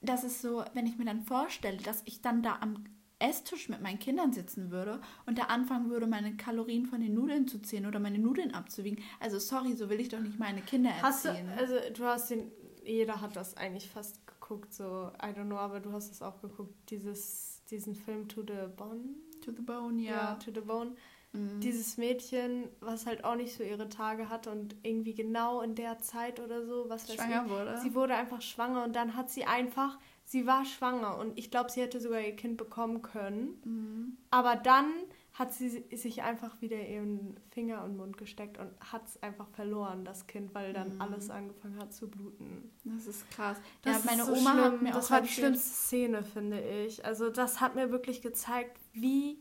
[0.01, 2.83] dass es so, wenn ich mir dann vorstelle, dass ich dann da am
[3.19, 7.47] Esstisch mit meinen Kindern sitzen würde und da anfangen würde, meine Kalorien von den Nudeln
[7.47, 9.03] zu zählen oder meine Nudeln abzuwiegen.
[9.19, 11.03] Also sorry, so will ich doch nicht meine Kinder erziehen.
[11.03, 12.51] Hast du, also du hast den,
[12.83, 16.41] jeder hat das eigentlich fast geguckt, so, I don't know, aber du hast es auch
[16.41, 19.15] geguckt, dieses, diesen Film To the Bone.
[19.43, 20.11] To the Bone, ja.
[20.11, 20.95] Ja, To the Bone.
[21.33, 21.59] Mhm.
[21.59, 25.99] Dieses Mädchen, was halt auch nicht so ihre Tage hatte und irgendwie genau in der
[25.99, 27.77] Zeit oder so, was schwanger ich, wurde.
[27.79, 31.71] Sie wurde einfach schwanger und dann hat sie einfach, sie war schwanger und ich glaube,
[31.71, 33.61] sie hätte sogar ihr Kind bekommen können.
[33.65, 34.17] Mhm.
[34.31, 34.91] Aber dann
[35.35, 40.05] hat sie sich einfach wieder ihren Finger und Mund gesteckt und hat es einfach verloren,
[40.05, 41.01] das Kind, weil dann mhm.
[41.01, 42.71] alles angefangen hat zu bluten.
[42.85, 43.57] Das ist krass.
[43.81, 44.63] Das ja, meine so Oma schlimm.
[44.63, 47.03] hat mir Das war die schlimmste Szene, finde ich.
[47.03, 49.37] Also das hat mir wirklich gezeigt, wie,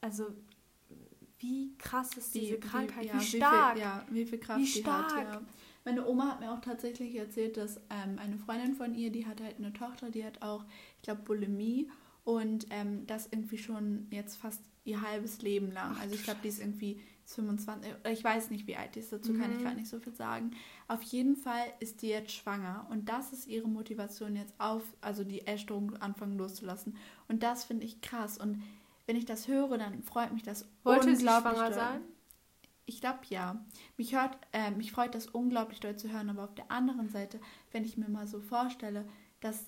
[0.00, 0.26] also
[1.38, 3.76] wie krass ist diese wie, Krankheit, wie, ja, wie stark.
[3.76, 5.08] Wie viel, ja, wie viel Kraft wie stark.
[5.08, 5.34] die hat.
[5.34, 5.42] Ja.
[5.84, 9.40] Meine Oma hat mir auch tatsächlich erzählt, dass ähm, eine Freundin von ihr, die hat
[9.40, 10.64] halt eine Tochter, die hat auch,
[10.96, 11.88] ich glaube, Bulimie
[12.24, 15.96] und ähm, das irgendwie schon jetzt fast ihr halbes Leben lang.
[15.98, 19.32] Also ich glaube, die ist irgendwie 25, ich weiß nicht, wie alt die ist, dazu
[19.32, 19.40] mhm.
[19.40, 19.64] kann ich mhm.
[19.64, 20.52] gar nicht so viel sagen.
[20.88, 25.24] Auf jeden Fall ist die jetzt schwanger und das ist ihre Motivation jetzt auf, also
[25.24, 26.96] die Essstörung anfangen loszulassen.
[27.28, 28.62] Und das finde ich krass und
[29.06, 31.52] wenn ich das höre, dann freut mich das Wollte unglaublich.
[31.52, 32.00] Sie schwanger sein?
[32.86, 33.64] Ich glaube ja.
[33.96, 37.40] Mich, hört, äh, mich freut das unglaublich doll zu hören, aber auf der anderen Seite,
[37.70, 39.08] wenn ich mir mal so vorstelle,
[39.40, 39.64] dass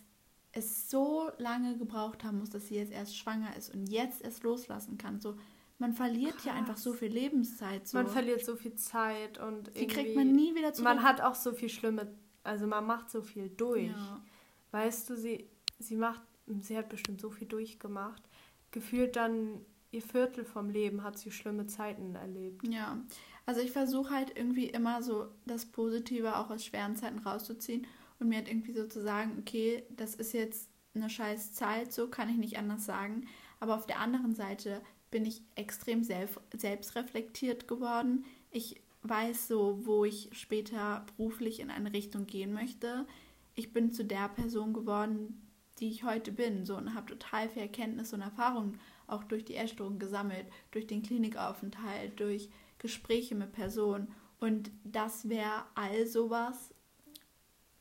[0.54, 4.44] es so lange gebraucht haben muss, dass sie jetzt erst schwanger ist und jetzt erst
[4.44, 5.20] loslassen kann.
[5.20, 5.36] So,
[5.78, 6.44] man verliert Krass.
[6.44, 7.88] ja einfach so viel Lebenszeit.
[7.88, 7.98] So.
[7.98, 10.94] Man verliert so viel Zeit und die kriegt man nie wieder zurück.
[10.94, 12.14] Man hat auch so viel schlimme,
[12.44, 13.90] also man macht so viel durch.
[13.90, 14.22] Ja.
[14.70, 16.22] Weißt du, sie, sie macht,
[16.60, 18.22] sie hat bestimmt so viel durchgemacht.
[18.70, 22.66] Gefühlt dann ihr Viertel vom Leben hat sie schlimme Zeiten erlebt.
[22.66, 22.98] Ja,
[23.46, 27.86] also ich versuche halt irgendwie immer so das Positive auch aus schweren Zeiten rauszuziehen
[28.24, 32.08] und mir halt irgendwie so zu sagen, okay, das ist jetzt eine scheiß Zeit, so
[32.08, 33.26] kann ich nicht anders sagen.
[33.60, 38.24] Aber auf der anderen Seite bin ich extrem selbst, selbstreflektiert geworden.
[38.50, 43.06] Ich weiß so, wo ich später beruflich in eine Richtung gehen möchte.
[43.54, 45.40] Ich bin zu der Person geworden,
[45.78, 49.56] die ich heute bin, so und habe total viel Erkenntnis und Erfahrung auch durch die
[49.56, 54.08] Essstörung gesammelt, durch den Klinikaufenthalt, durch Gespräche mit Personen.
[54.40, 56.73] Und das wäre all sowas,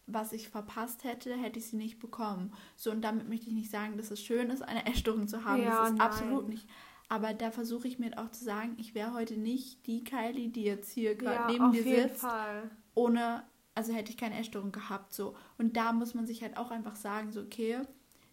[0.05, 2.53] was ich verpasst hätte, hätte ich sie nicht bekommen.
[2.75, 5.63] So, und damit möchte ich nicht sagen, dass es schön ist, eine Essstörung zu haben.
[5.63, 6.01] Ja, das ist nein.
[6.01, 6.67] absolut nicht.
[7.09, 10.63] Aber da versuche ich mir auch zu sagen, ich wäre heute nicht die Kylie, die
[10.63, 12.21] jetzt hier gerade ja, neben dir sitzt.
[12.21, 12.71] Fall.
[12.95, 13.43] Ohne,
[13.75, 15.13] also hätte ich keine Essstörung gehabt.
[15.13, 15.35] So.
[15.57, 17.81] Und da muss man sich halt auch einfach sagen, so, okay,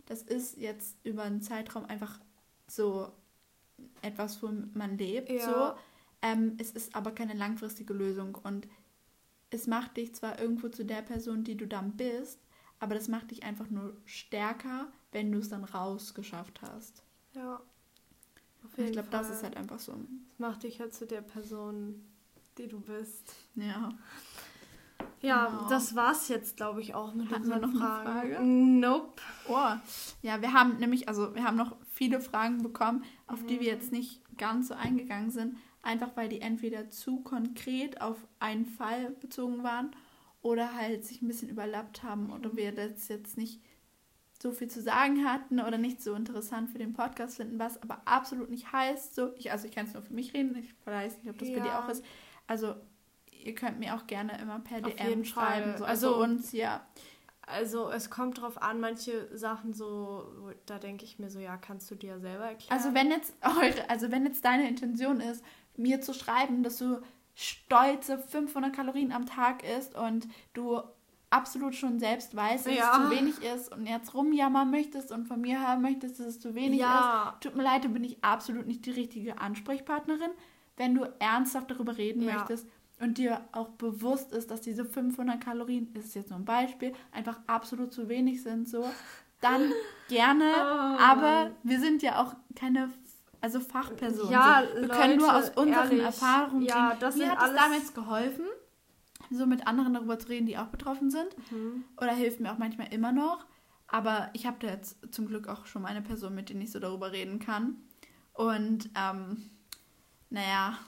[0.07, 2.19] das ist jetzt über einen Zeitraum einfach
[2.67, 3.13] so
[4.03, 5.31] etwas, wo man lebt.
[5.31, 5.45] Ja.
[5.45, 5.79] So.
[6.23, 8.35] Ähm, es ist aber keine langfristige Lösung.
[8.35, 8.67] Und
[9.51, 12.41] es macht dich zwar irgendwo zu der Person, die du dann bist,
[12.79, 17.03] aber das macht dich einfach nur stärker, wenn du es dann rausgeschafft hast.
[17.35, 17.61] Ja
[18.77, 19.93] ich glaube, das ist halt einfach so.
[19.93, 22.05] Das macht dich halt zu der Person,
[22.59, 23.35] die du bist.
[23.55, 23.91] Ja.
[25.23, 25.69] Ja, genau.
[25.69, 28.09] das war's jetzt, glaube ich, auch mit Hatten unseren wir noch Fragen.
[28.09, 28.47] Eine Frage?
[28.47, 29.23] Nope.
[29.49, 29.77] Oh.
[30.23, 33.47] Ja, wir haben nämlich, also wir haben noch viele Fragen bekommen, auf mhm.
[33.47, 33.81] die wir mhm.
[33.81, 39.11] jetzt nicht ganz so eingegangen sind, einfach weil die entweder zu konkret auf einen Fall
[39.11, 39.91] bezogen waren
[40.43, 43.61] oder halt sich ein bisschen überlappt haben oder wir das jetzt nicht
[44.43, 48.01] so viel zu sagen hatten oder nicht so interessant für den Podcast finden, was aber
[48.07, 51.19] absolut nicht heißt, so, ich, also ich kann es nur für mich reden, ich weiß
[51.19, 51.59] nicht, ob das ja.
[51.59, 52.03] bei dir auch ist.
[52.47, 52.75] Also
[53.45, 56.87] ihr könnt mir auch gerne immer per Auf DM schreiben, so, also, also uns, ja.
[57.53, 61.91] Also es kommt drauf an, manche Sachen so, da denke ich mir so, ja, kannst
[61.91, 62.73] du dir selber erklären.
[62.73, 65.45] Also wenn jetzt eure, also wenn jetzt deine Intention ist,
[65.77, 67.01] mir zu schreiben, dass du
[67.35, 70.81] stolze 500 Kalorien am Tag isst und du
[71.31, 72.93] absolut schon selbst weißt, dass ja.
[72.93, 76.41] es zu wenig ist und jetzt rumjammern möchtest und von mir hören möchtest, dass es
[76.41, 77.35] zu wenig ja.
[77.35, 77.45] ist.
[77.45, 80.31] Tut mir leid, da bin ich absolut nicht die richtige Ansprechpartnerin.
[80.77, 82.35] Wenn du ernsthaft darüber reden ja.
[82.35, 82.67] möchtest
[83.01, 87.41] und dir auch bewusst ist, dass diese 500 Kalorien, ist jetzt nur ein Beispiel, einfach
[87.47, 88.85] absolut zu wenig sind, so,
[89.41, 89.73] dann
[90.09, 90.45] gerne.
[90.45, 91.03] Oh.
[91.03, 92.91] Aber wir sind ja auch keine
[93.41, 94.33] also Fachpersonen.
[94.33, 94.63] Ja.
[94.75, 98.45] Wir Leute, können nur aus unseren ehrlich, Erfahrungen ja, das Mir hat es damals geholfen
[99.31, 101.29] so mit anderen darüber zu reden, die auch betroffen sind.
[101.51, 101.85] Mhm.
[101.97, 103.47] Oder hilft mir auch manchmal immer noch.
[103.87, 106.79] Aber ich habe da jetzt zum Glück auch schon eine Person, mit der ich so
[106.79, 107.77] darüber reden kann.
[108.33, 109.51] Und ähm,
[110.31, 110.79] naja,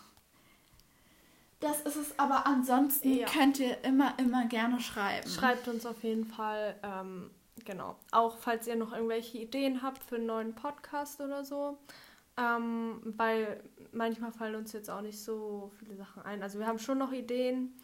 [1.63, 2.19] das ist es.
[2.19, 3.27] Aber ansonsten ja.
[3.27, 5.29] könnt ihr immer, immer gerne schreiben.
[5.31, 6.75] Schreibt uns auf jeden Fall.
[6.83, 7.31] Ähm,
[7.65, 7.97] genau.
[8.11, 11.79] Auch falls ihr noch irgendwelche Ideen habt für einen neuen Podcast oder so.
[12.37, 16.43] Ähm, weil manchmal fallen uns jetzt auch nicht so viele Sachen ein.
[16.43, 17.75] Also wir haben schon noch Ideen.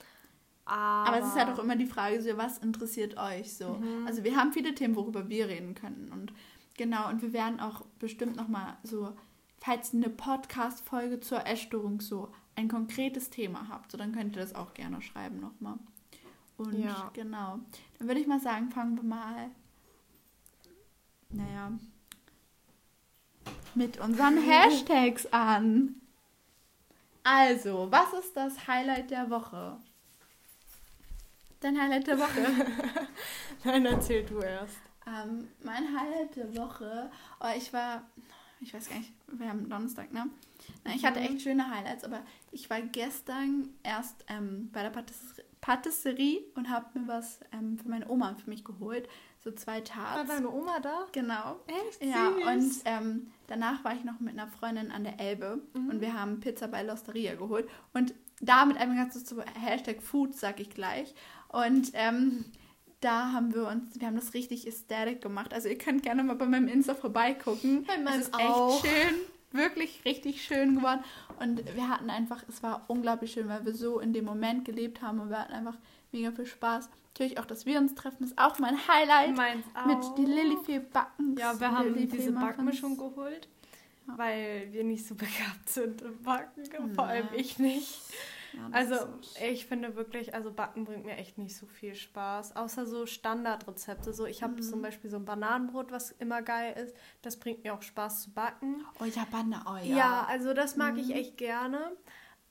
[0.65, 3.75] Aber, Aber es ist halt auch immer die Frage, so, was interessiert euch so?
[3.75, 4.07] Mhm.
[4.07, 6.11] Also wir haben viele Themen, worüber wir reden können.
[6.13, 6.33] Und
[6.77, 9.15] genau, und wir werden auch bestimmt nochmal so,
[9.61, 14.55] falls eine Podcast-Folge zur Essstörung so ein konkretes Thema habt, so dann könnt ihr das
[14.55, 15.79] auch gerne schreiben nochmal.
[16.57, 17.11] Und ja.
[17.15, 17.61] genau.
[17.99, 19.51] Dann würde ich mal sagen, fangen wir mal,
[21.31, 21.73] naja,
[23.75, 25.95] mit unseren Hashtags an.
[27.23, 29.79] Also, was ist das Highlight der Woche?
[31.61, 32.67] Dein Highlight der Woche?
[33.65, 34.79] Nein, erzähl du erst.
[35.07, 38.03] Ähm, mein Highlight der Woche, oh, ich war,
[38.61, 40.29] ich weiß gar nicht, wir haben Donnerstag, ne?
[40.95, 46.41] Ich hatte echt schöne Highlights, aber ich war gestern erst ähm, bei der Patisserie, Patisserie
[46.55, 49.09] und habe mir was ähm, für meine Oma und für mich geholt.
[49.45, 50.29] So zwei Tarts.
[50.29, 51.07] War deine Oma da?
[51.13, 51.61] Genau.
[51.67, 52.05] Echt?
[52.05, 52.47] Ja, süß.
[52.47, 55.91] und ähm, danach war ich noch mit einer Freundin an der Elbe mhm.
[55.91, 57.69] und wir haben Pizza bei L'Osteria geholt.
[57.93, 61.15] Und damit einmal ganz zu Hashtag Food, sag ich gleich.
[61.49, 62.45] Und ähm,
[63.01, 65.55] da haben wir uns, wir haben das richtig ästhetisch gemacht.
[65.55, 67.85] Also ihr könnt gerne mal bei meinem Insta vorbeigucken.
[67.85, 68.85] Bei meinem es ist auch.
[68.85, 69.15] echt schön,
[69.53, 71.05] wirklich richtig schön geworden.
[71.39, 75.03] Und wir hatten einfach, es war unglaublich schön, weil wir so in dem Moment gelebt
[75.03, 75.77] haben und wir hatten einfach
[76.13, 76.89] mega viel Spaß.
[77.15, 79.37] Natürlich auch, dass wir uns treffen, ist auch mein Highlight.
[79.37, 79.87] Meins auch.
[79.87, 81.37] Mit die Lillifee Backen.
[81.37, 83.49] Ja, wir haben diese Backmischung geholt.
[84.07, 86.95] weil wir nicht so begabt sind im Backen.
[86.95, 88.01] Vor allem ich nicht.
[88.53, 88.97] Ja, das Also
[89.49, 92.57] ich finde wirklich, also Backen bringt mir echt nicht so viel Spaß.
[92.57, 94.13] Außer so Standardrezepte.
[94.13, 94.63] So, ich habe Mhm.
[94.63, 96.97] zum Beispiel so ein Bananenbrot, was immer geil ist.
[97.23, 98.85] Das bringt mir auch Spaß zu backen.
[99.01, 100.25] Oh ja, Banne, oh Ja, ja.
[100.27, 101.13] also das mag ich Mhm.
[101.15, 101.93] echt gerne.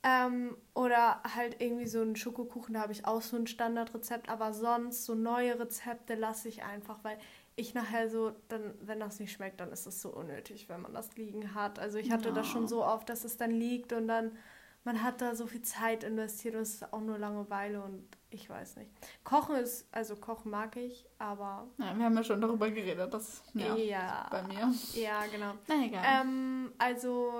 [0.04, 4.28] Ähm, oder halt irgendwie so einen Schokokuchen, da habe ich auch so ein Standardrezept.
[4.28, 7.18] Aber sonst so neue Rezepte lasse ich einfach, weil
[7.56, 10.94] ich nachher so, dann, wenn das nicht schmeckt, dann ist es so unnötig, wenn man
[10.94, 11.78] das liegen hat.
[11.80, 12.52] Also ich hatte das Ja.
[12.52, 14.36] schon so oft, dass es dann liegt und dann
[14.88, 18.48] man hat da so viel Zeit investiert und es ist auch nur Langeweile und ich
[18.48, 18.90] weiß nicht.
[19.22, 23.42] Kochen ist, also Kochen mag ich, aber Ja, wir haben ja schon darüber geredet, das
[23.52, 24.72] ja, ja, bei mir.
[24.94, 25.52] ja genau.
[25.66, 26.02] Na egal.
[26.22, 27.34] Ähm, also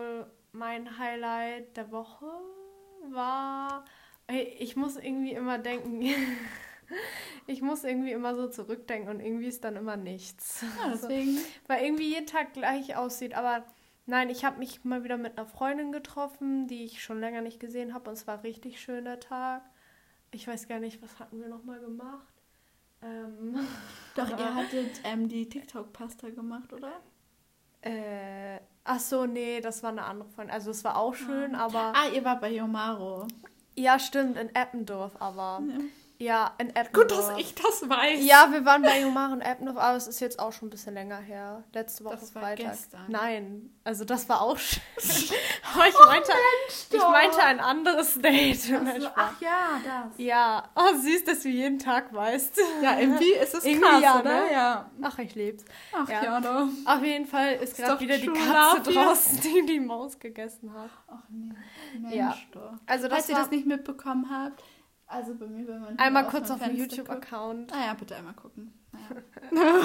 [0.52, 2.26] mein Highlight der Woche
[3.12, 3.86] war,
[4.30, 6.02] ich muss irgendwie immer denken,
[7.46, 10.62] ich muss irgendwie immer so zurückdenken und irgendwie ist dann immer nichts.
[10.84, 11.38] ja, deswegen.
[11.66, 13.34] Weil irgendwie jeden Tag gleich aussieht.
[13.34, 13.64] Aber
[14.08, 17.60] nein, ich habe mich mal wieder mit einer Freundin getroffen, die ich schon länger nicht
[17.60, 19.62] gesehen habe und es war ein richtig schöner Tag.
[20.30, 22.26] Ich weiß gar nicht, was hatten wir nochmal gemacht?
[23.02, 23.56] Ähm,
[24.16, 26.92] Doch, ihr hattet ähm, die TikTok-Pasta gemacht, oder?
[27.82, 30.54] äh, ach so, nee, das war eine andere Freundin.
[30.54, 31.92] Also es war auch schön, aber...
[31.94, 33.28] Ah, ihr wart bei Yomaro.
[33.76, 35.62] Ja, stimmt, in Eppendorf, aber...
[35.68, 35.78] Ja.
[36.20, 36.92] Ja, in Eppendorf.
[36.92, 38.24] Gut, dass ich das weiß.
[38.24, 40.94] Ja, wir waren bei Jomar in Eppendorf, aber es ist jetzt auch schon ein bisschen
[40.94, 41.62] länger her.
[41.72, 42.66] Letzte Woche Das war Freitag.
[42.72, 43.04] gestern.
[43.06, 44.82] Nein, also das war auch schön.
[45.74, 46.32] aber ich Oh, meinte,
[46.90, 47.10] ich doch.
[47.12, 48.58] meinte ein anderes Date.
[48.74, 50.18] Ach, so, ach ja, das.
[50.18, 52.58] Ja, oh, süß, dass du jeden Tag weißt.
[52.82, 54.44] Ja, irgendwie ist es Irgendwie krass, ja, oder?
[54.44, 54.52] ne?
[54.52, 54.90] Ja.
[55.02, 55.64] Ach, ich leb's.
[55.92, 56.24] Ach Ja.
[56.24, 56.66] ja, doch.
[56.84, 60.90] Auf jeden Fall ist Ist gerade wieder die Katze draußen, die die Maus gegessen hat.
[61.06, 61.54] Ach nee,
[62.00, 62.34] Mensch Ja.
[62.86, 64.62] Also das Falls ihr das nicht mitbekommen habt,
[65.08, 67.72] also bei mir, wenn man einmal kurz auf dem YouTube-Account.
[67.72, 68.72] Ah ja, bitte einmal gucken.
[69.50, 69.80] Naja.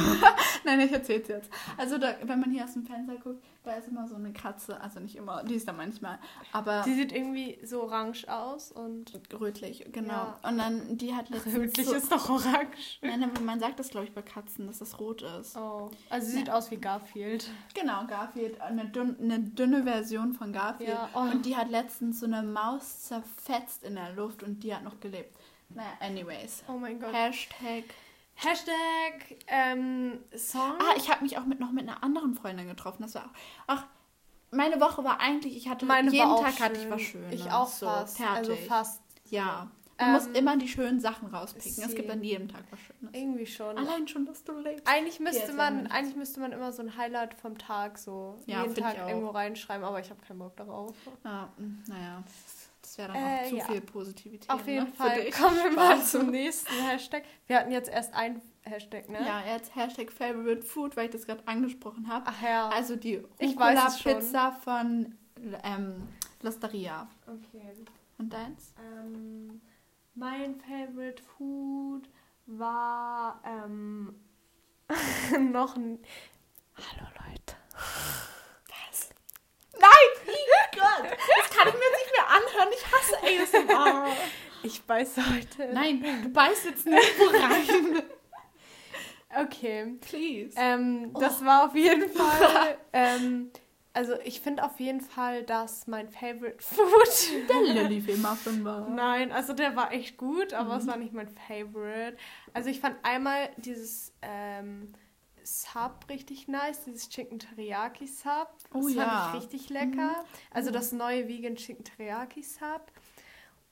[0.66, 1.49] Nein, ich erzähl's jetzt.
[1.78, 4.80] Also da, wenn man hier aus dem Fenster guckt, da ist immer so eine Katze,
[4.82, 6.20] also nicht immer, die ist da manchmal,
[6.51, 10.12] aber Die sieht irgendwie so orange aus und rötlich, genau.
[10.12, 10.39] Ja.
[10.43, 12.99] Und dann, die hat letztens rötlich so, ist doch orange.
[13.01, 15.56] Nein, aber man sagt das, glaube ich, bei Katzen, dass das rot ist.
[15.56, 17.49] Oh, also sie sieht aus wie Garfield.
[17.74, 20.89] Genau, Garfield, eine, dünn, eine dünne Version von Garfield.
[20.89, 21.20] Ja, oh.
[21.20, 24.99] Und die hat letztens so eine Maus zerfetzt in der Luft und die hat noch
[24.99, 25.38] gelebt.
[25.70, 26.64] Naja, anyways.
[26.68, 27.14] Oh mein Gott.
[27.14, 27.86] Hashtag.
[28.36, 30.74] Hashtag ähm, Song.
[30.80, 33.04] Ah, ich habe mich auch mit, noch mit einer anderen Freundin getroffen.
[33.04, 33.30] Das war auch.
[33.68, 33.86] Ach,
[34.52, 37.34] meine Woche war eigentlich, ich hatte Meine jeden Tag hatte ich was Schönes.
[37.34, 38.18] Ich auch so, fast.
[38.18, 38.38] Fertig.
[38.38, 39.02] Also fast.
[39.30, 39.72] Ja.
[40.00, 41.84] Man Ähm, muss immer die schönen Sachen rauspicken.
[41.84, 43.14] Es gibt an jedem Tag was Schönes.
[43.14, 43.78] Irgendwie schon.
[43.78, 44.88] Allein schon, dass du lebst.
[44.88, 48.64] Eigentlich müsste erzähl man, eigentlich müsste man immer so ein Highlight vom Tag so Ja,
[48.64, 50.96] jeden Tag irgendwo reinschreiben, aber ich habe keinen Bock darauf.
[51.24, 52.24] Ja, mm, naja.
[52.84, 53.66] Das wäre dann Äh, auch zu ja.
[53.66, 54.50] viel Positivität.
[54.50, 57.24] Auf jeden ne, Fall kommen wir mal zum nächsten Hashtag.
[57.48, 59.20] Wir hatten jetzt erst ein Hashtag, ne?
[59.26, 62.26] Ja, jetzt Hashtag Favorite Food, weil ich das gerade angesprochen habe.
[62.28, 62.70] Ach ja.
[62.70, 63.24] Also die.
[63.42, 65.16] Rucola-Pizza von
[65.64, 66.08] ähm,
[66.44, 67.08] L'Osteria.
[67.26, 67.74] Okay.
[68.18, 68.74] Und deins?
[68.78, 69.62] Ähm,
[70.14, 72.10] mein Favorite Food
[72.46, 74.14] war ähm,
[75.52, 76.00] noch ein.
[76.76, 77.56] Hallo Leute.
[77.74, 79.10] Was?
[79.80, 79.90] Nein!
[80.74, 81.12] Gott!
[81.12, 82.70] Das kann ich mir nicht anhören.
[82.74, 84.08] Ich hasse ASMR.
[84.64, 85.74] Ich beiße heute.
[85.74, 88.04] Nein, du beißt jetzt nirgendwo rein.
[89.36, 89.98] Okay.
[90.02, 90.54] Please.
[90.58, 91.20] Ähm, Oh.
[91.20, 92.78] das war auf jeden Fall.
[92.94, 93.52] ähm,
[93.94, 97.48] also ich finde auf jeden Fall, dass mein Favorite Food.
[97.50, 98.90] Der Lilifee-Muffin war.
[98.90, 100.80] Nein, also der war echt gut, aber Mhm.
[100.80, 102.18] es war nicht mein Favorite.
[102.54, 104.94] Also ich fand einmal dieses ähm,
[105.46, 108.48] Sub richtig nice, dieses Chicken Teriyaki Sub.
[108.58, 109.30] Das Oh fand ja.
[109.36, 110.24] ich richtig lecker.
[110.52, 110.74] Also Oh.
[110.74, 112.91] das neue Vegan Chicken Teriyaki Sub.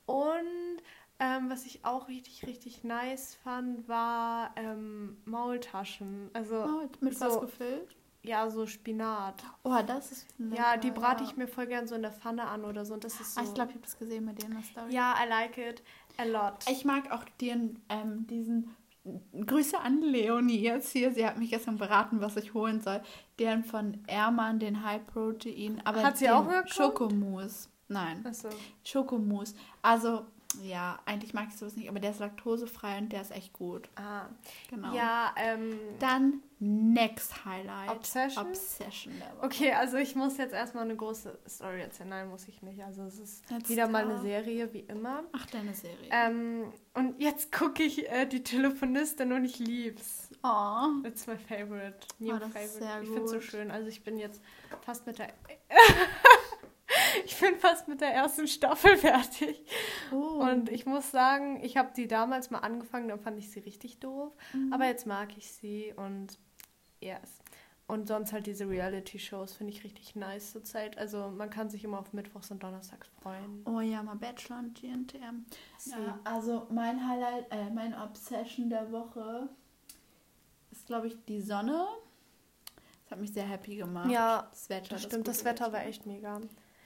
[0.06, 0.82] Und
[1.20, 6.30] ähm, was ich auch richtig, richtig nice fand, war ähm, Maultaschen.
[6.34, 7.96] Also Oh, mit so, was gefüllt?
[8.24, 9.44] ja, so Spinat.
[9.64, 11.30] Oh, das ist ja, die lecker, brate ja.
[11.30, 12.94] ich mir voll gern so in der Pfanne an oder so.
[12.96, 13.42] Und das ist so.
[13.42, 14.94] Ah, ich glaube, ich habe das gesehen bei dir in der Story.
[14.94, 15.84] ja, I like it
[16.18, 16.56] a lot.
[16.70, 18.76] Ich mag auch den, ähm, diesen.
[19.04, 21.12] Grüße an Leonie jetzt hier.
[21.12, 23.02] Sie hat mich gestern beraten, was ich holen soll.
[23.40, 25.82] Den von Erman, den High Protein.
[25.86, 26.46] Aber Hat sie auch?
[26.68, 27.70] Schokomousse.
[27.88, 28.50] Nein, Achso.
[28.84, 29.56] Schokomousse.
[29.82, 30.26] Also,
[30.62, 33.90] ja, eigentlich mag ich sowas nicht, aber der ist laktosefrei und der ist echt gut.
[33.96, 34.26] Ah.
[34.70, 34.94] Genau.
[34.96, 35.80] Ja, ähm.
[36.00, 37.90] Dann Next Highlight.
[37.90, 38.46] Obsession?
[38.48, 39.14] Obsession.
[39.42, 42.10] Okay, also ich muss jetzt erstmal eine große Story erzählen.
[42.10, 42.84] Nein, muss ich nicht.
[42.84, 44.22] Also es ist Let's wieder mal eine.
[44.22, 45.24] Serie, wie immer.
[45.32, 46.10] Ach, deine Serie.
[46.12, 50.30] Ähm, und jetzt gucke ich äh, die Telefonistin und ich lieb's.
[50.44, 50.88] oh.
[51.04, 51.96] It's my favorite.
[52.20, 52.80] New Oh, das ist favorite.
[52.80, 53.44] sehr ich finde so gut.
[53.44, 53.72] schön.
[53.72, 54.40] Also ich bin jetzt
[54.86, 55.30] fast mit der.
[57.26, 59.66] ich bin fast mit der ersten Staffel fertig.
[60.12, 60.42] Oh.
[60.42, 64.00] Und ich muss sagen, ich habe die damals mal angefangen, dann fand ich sie richtig
[64.00, 64.34] doof.
[64.54, 64.74] Mhm.
[64.74, 66.38] Aber jetzt mag ich sie und
[67.00, 67.40] yes.
[67.88, 70.98] und sonst halt diese Reality-Shows finde ich richtig nice zur Zeit.
[70.98, 73.64] Also man kann sich immer auf Mittwochs und Donnerstags freuen.
[73.66, 75.46] Oh ja, mal Bachelor und GNTM.
[75.86, 79.50] Ja, also mein Highlight, äh, meine Obsession der Woche
[80.72, 81.86] ist, glaube ich, die Sonne.
[83.04, 84.10] Das hat mich sehr happy gemacht.
[84.10, 84.96] Ja, das Wetter.
[84.96, 86.40] Das stimmt, das Wetter war echt mega.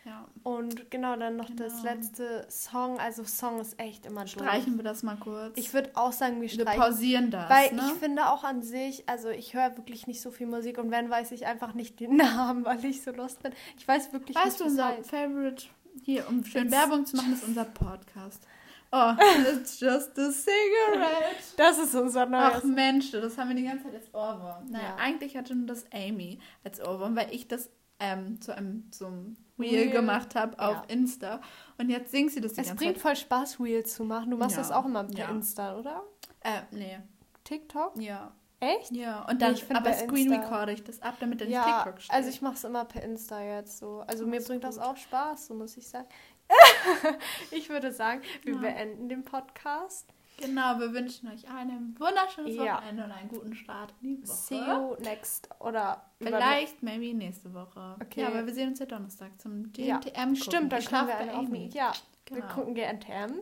[0.06, 0.28] Ja.
[0.44, 1.64] Und genau, dann noch genau.
[1.64, 3.00] das letzte Song.
[3.00, 4.78] Also Song ist echt immer Streichen durch.
[4.78, 5.58] wir das mal kurz.
[5.58, 6.80] Ich würde auch sagen, wir streichen.
[6.80, 7.50] Wir pausieren das.
[7.50, 7.82] Weil ne?
[7.88, 11.10] ich finde auch an sich, also ich höre wirklich nicht so viel Musik und wenn,
[11.10, 13.52] weiß ich einfach nicht den Namen, weil ich so lost bin.
[13.78, 15.10] Ich weiß wirklich weißt nicht, Weißt du, unser heißt.
[15.10, 15.66] Favorite,
[16.04, 18.46] hier, um schön It's Werbung zu machen, ist unser Podcast.
[18.92, 19.14] Oh,
[19.52, 21.36] it's just a cigarette.
[21.58, 22.54] Das ist unser neues.
[22.58, 24.70] Ach Mensch, das haben wir die ganze Zeit als Ohrwurm.
[24.70, 24.96] Naja, ja.
[24.98, 29.90] eigentlich hatte nur das Amy als Ohrwurm, weil ich das ähm, zu einem zum Reel,
[29.90, 30.84] gemacht habe auf ja.
[30.88, 31.42] Insta.
[31.78, 34.32] Und jetzt singt sie das die es bringt voll Spaß, Reels zu machen.
[34.32, 34.62] Du machst ja.
[34.62, 35.30] das auch immer per ja.
[35.30, 36.04] Insta, oder?
[36.42, 37.00] Äh, nee.
[37.44, 38.00] TikTok?
[38.00, 38.32] Ja.
[38.60, 38.92] Echt?
[38.92, 42.02] Ja, und dann, nee, aber screen recorde ich das ab, damit dann ja, nicht TikTok
[42.02, 42.16] steht.
[42.16, 44.04] also ich mache es immer per Insta jetzt so.
[44.08, 44.70] Also mir bringt gut.
[44.70, 46.08] das auch Spaß, so muss ich sagen.
[47.52, 50.14] ich würde sagen, wir beenden den Podcast.
[50.38, 52.78] Genau, wir wünschen euch ein wunderschönes ja.
[52.78, 54.36] Wochenende und einen guten Start in die Woche.
[54.36, 57.96] See you next oder vielleicht maybe nächste Woche.
[58.02, 58.22] Okay.
[58.22, 59.86] Ja, aber wir sehen uns ja Donnerstag zum GNTM.
[59.86, 60.36] Ja.
[60.36, 61.70] Stimmt, dann können wir eine Amy.
[61.74, 61.94] Ja,
[62.26, 62.42] genau.
[62.42, 63.40] wir gucken GNTM.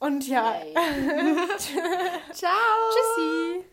[0.00, 0.54] Und ja.
[2.32, 2.52] Ciao.
[3.16, 3.64] Tschüssi.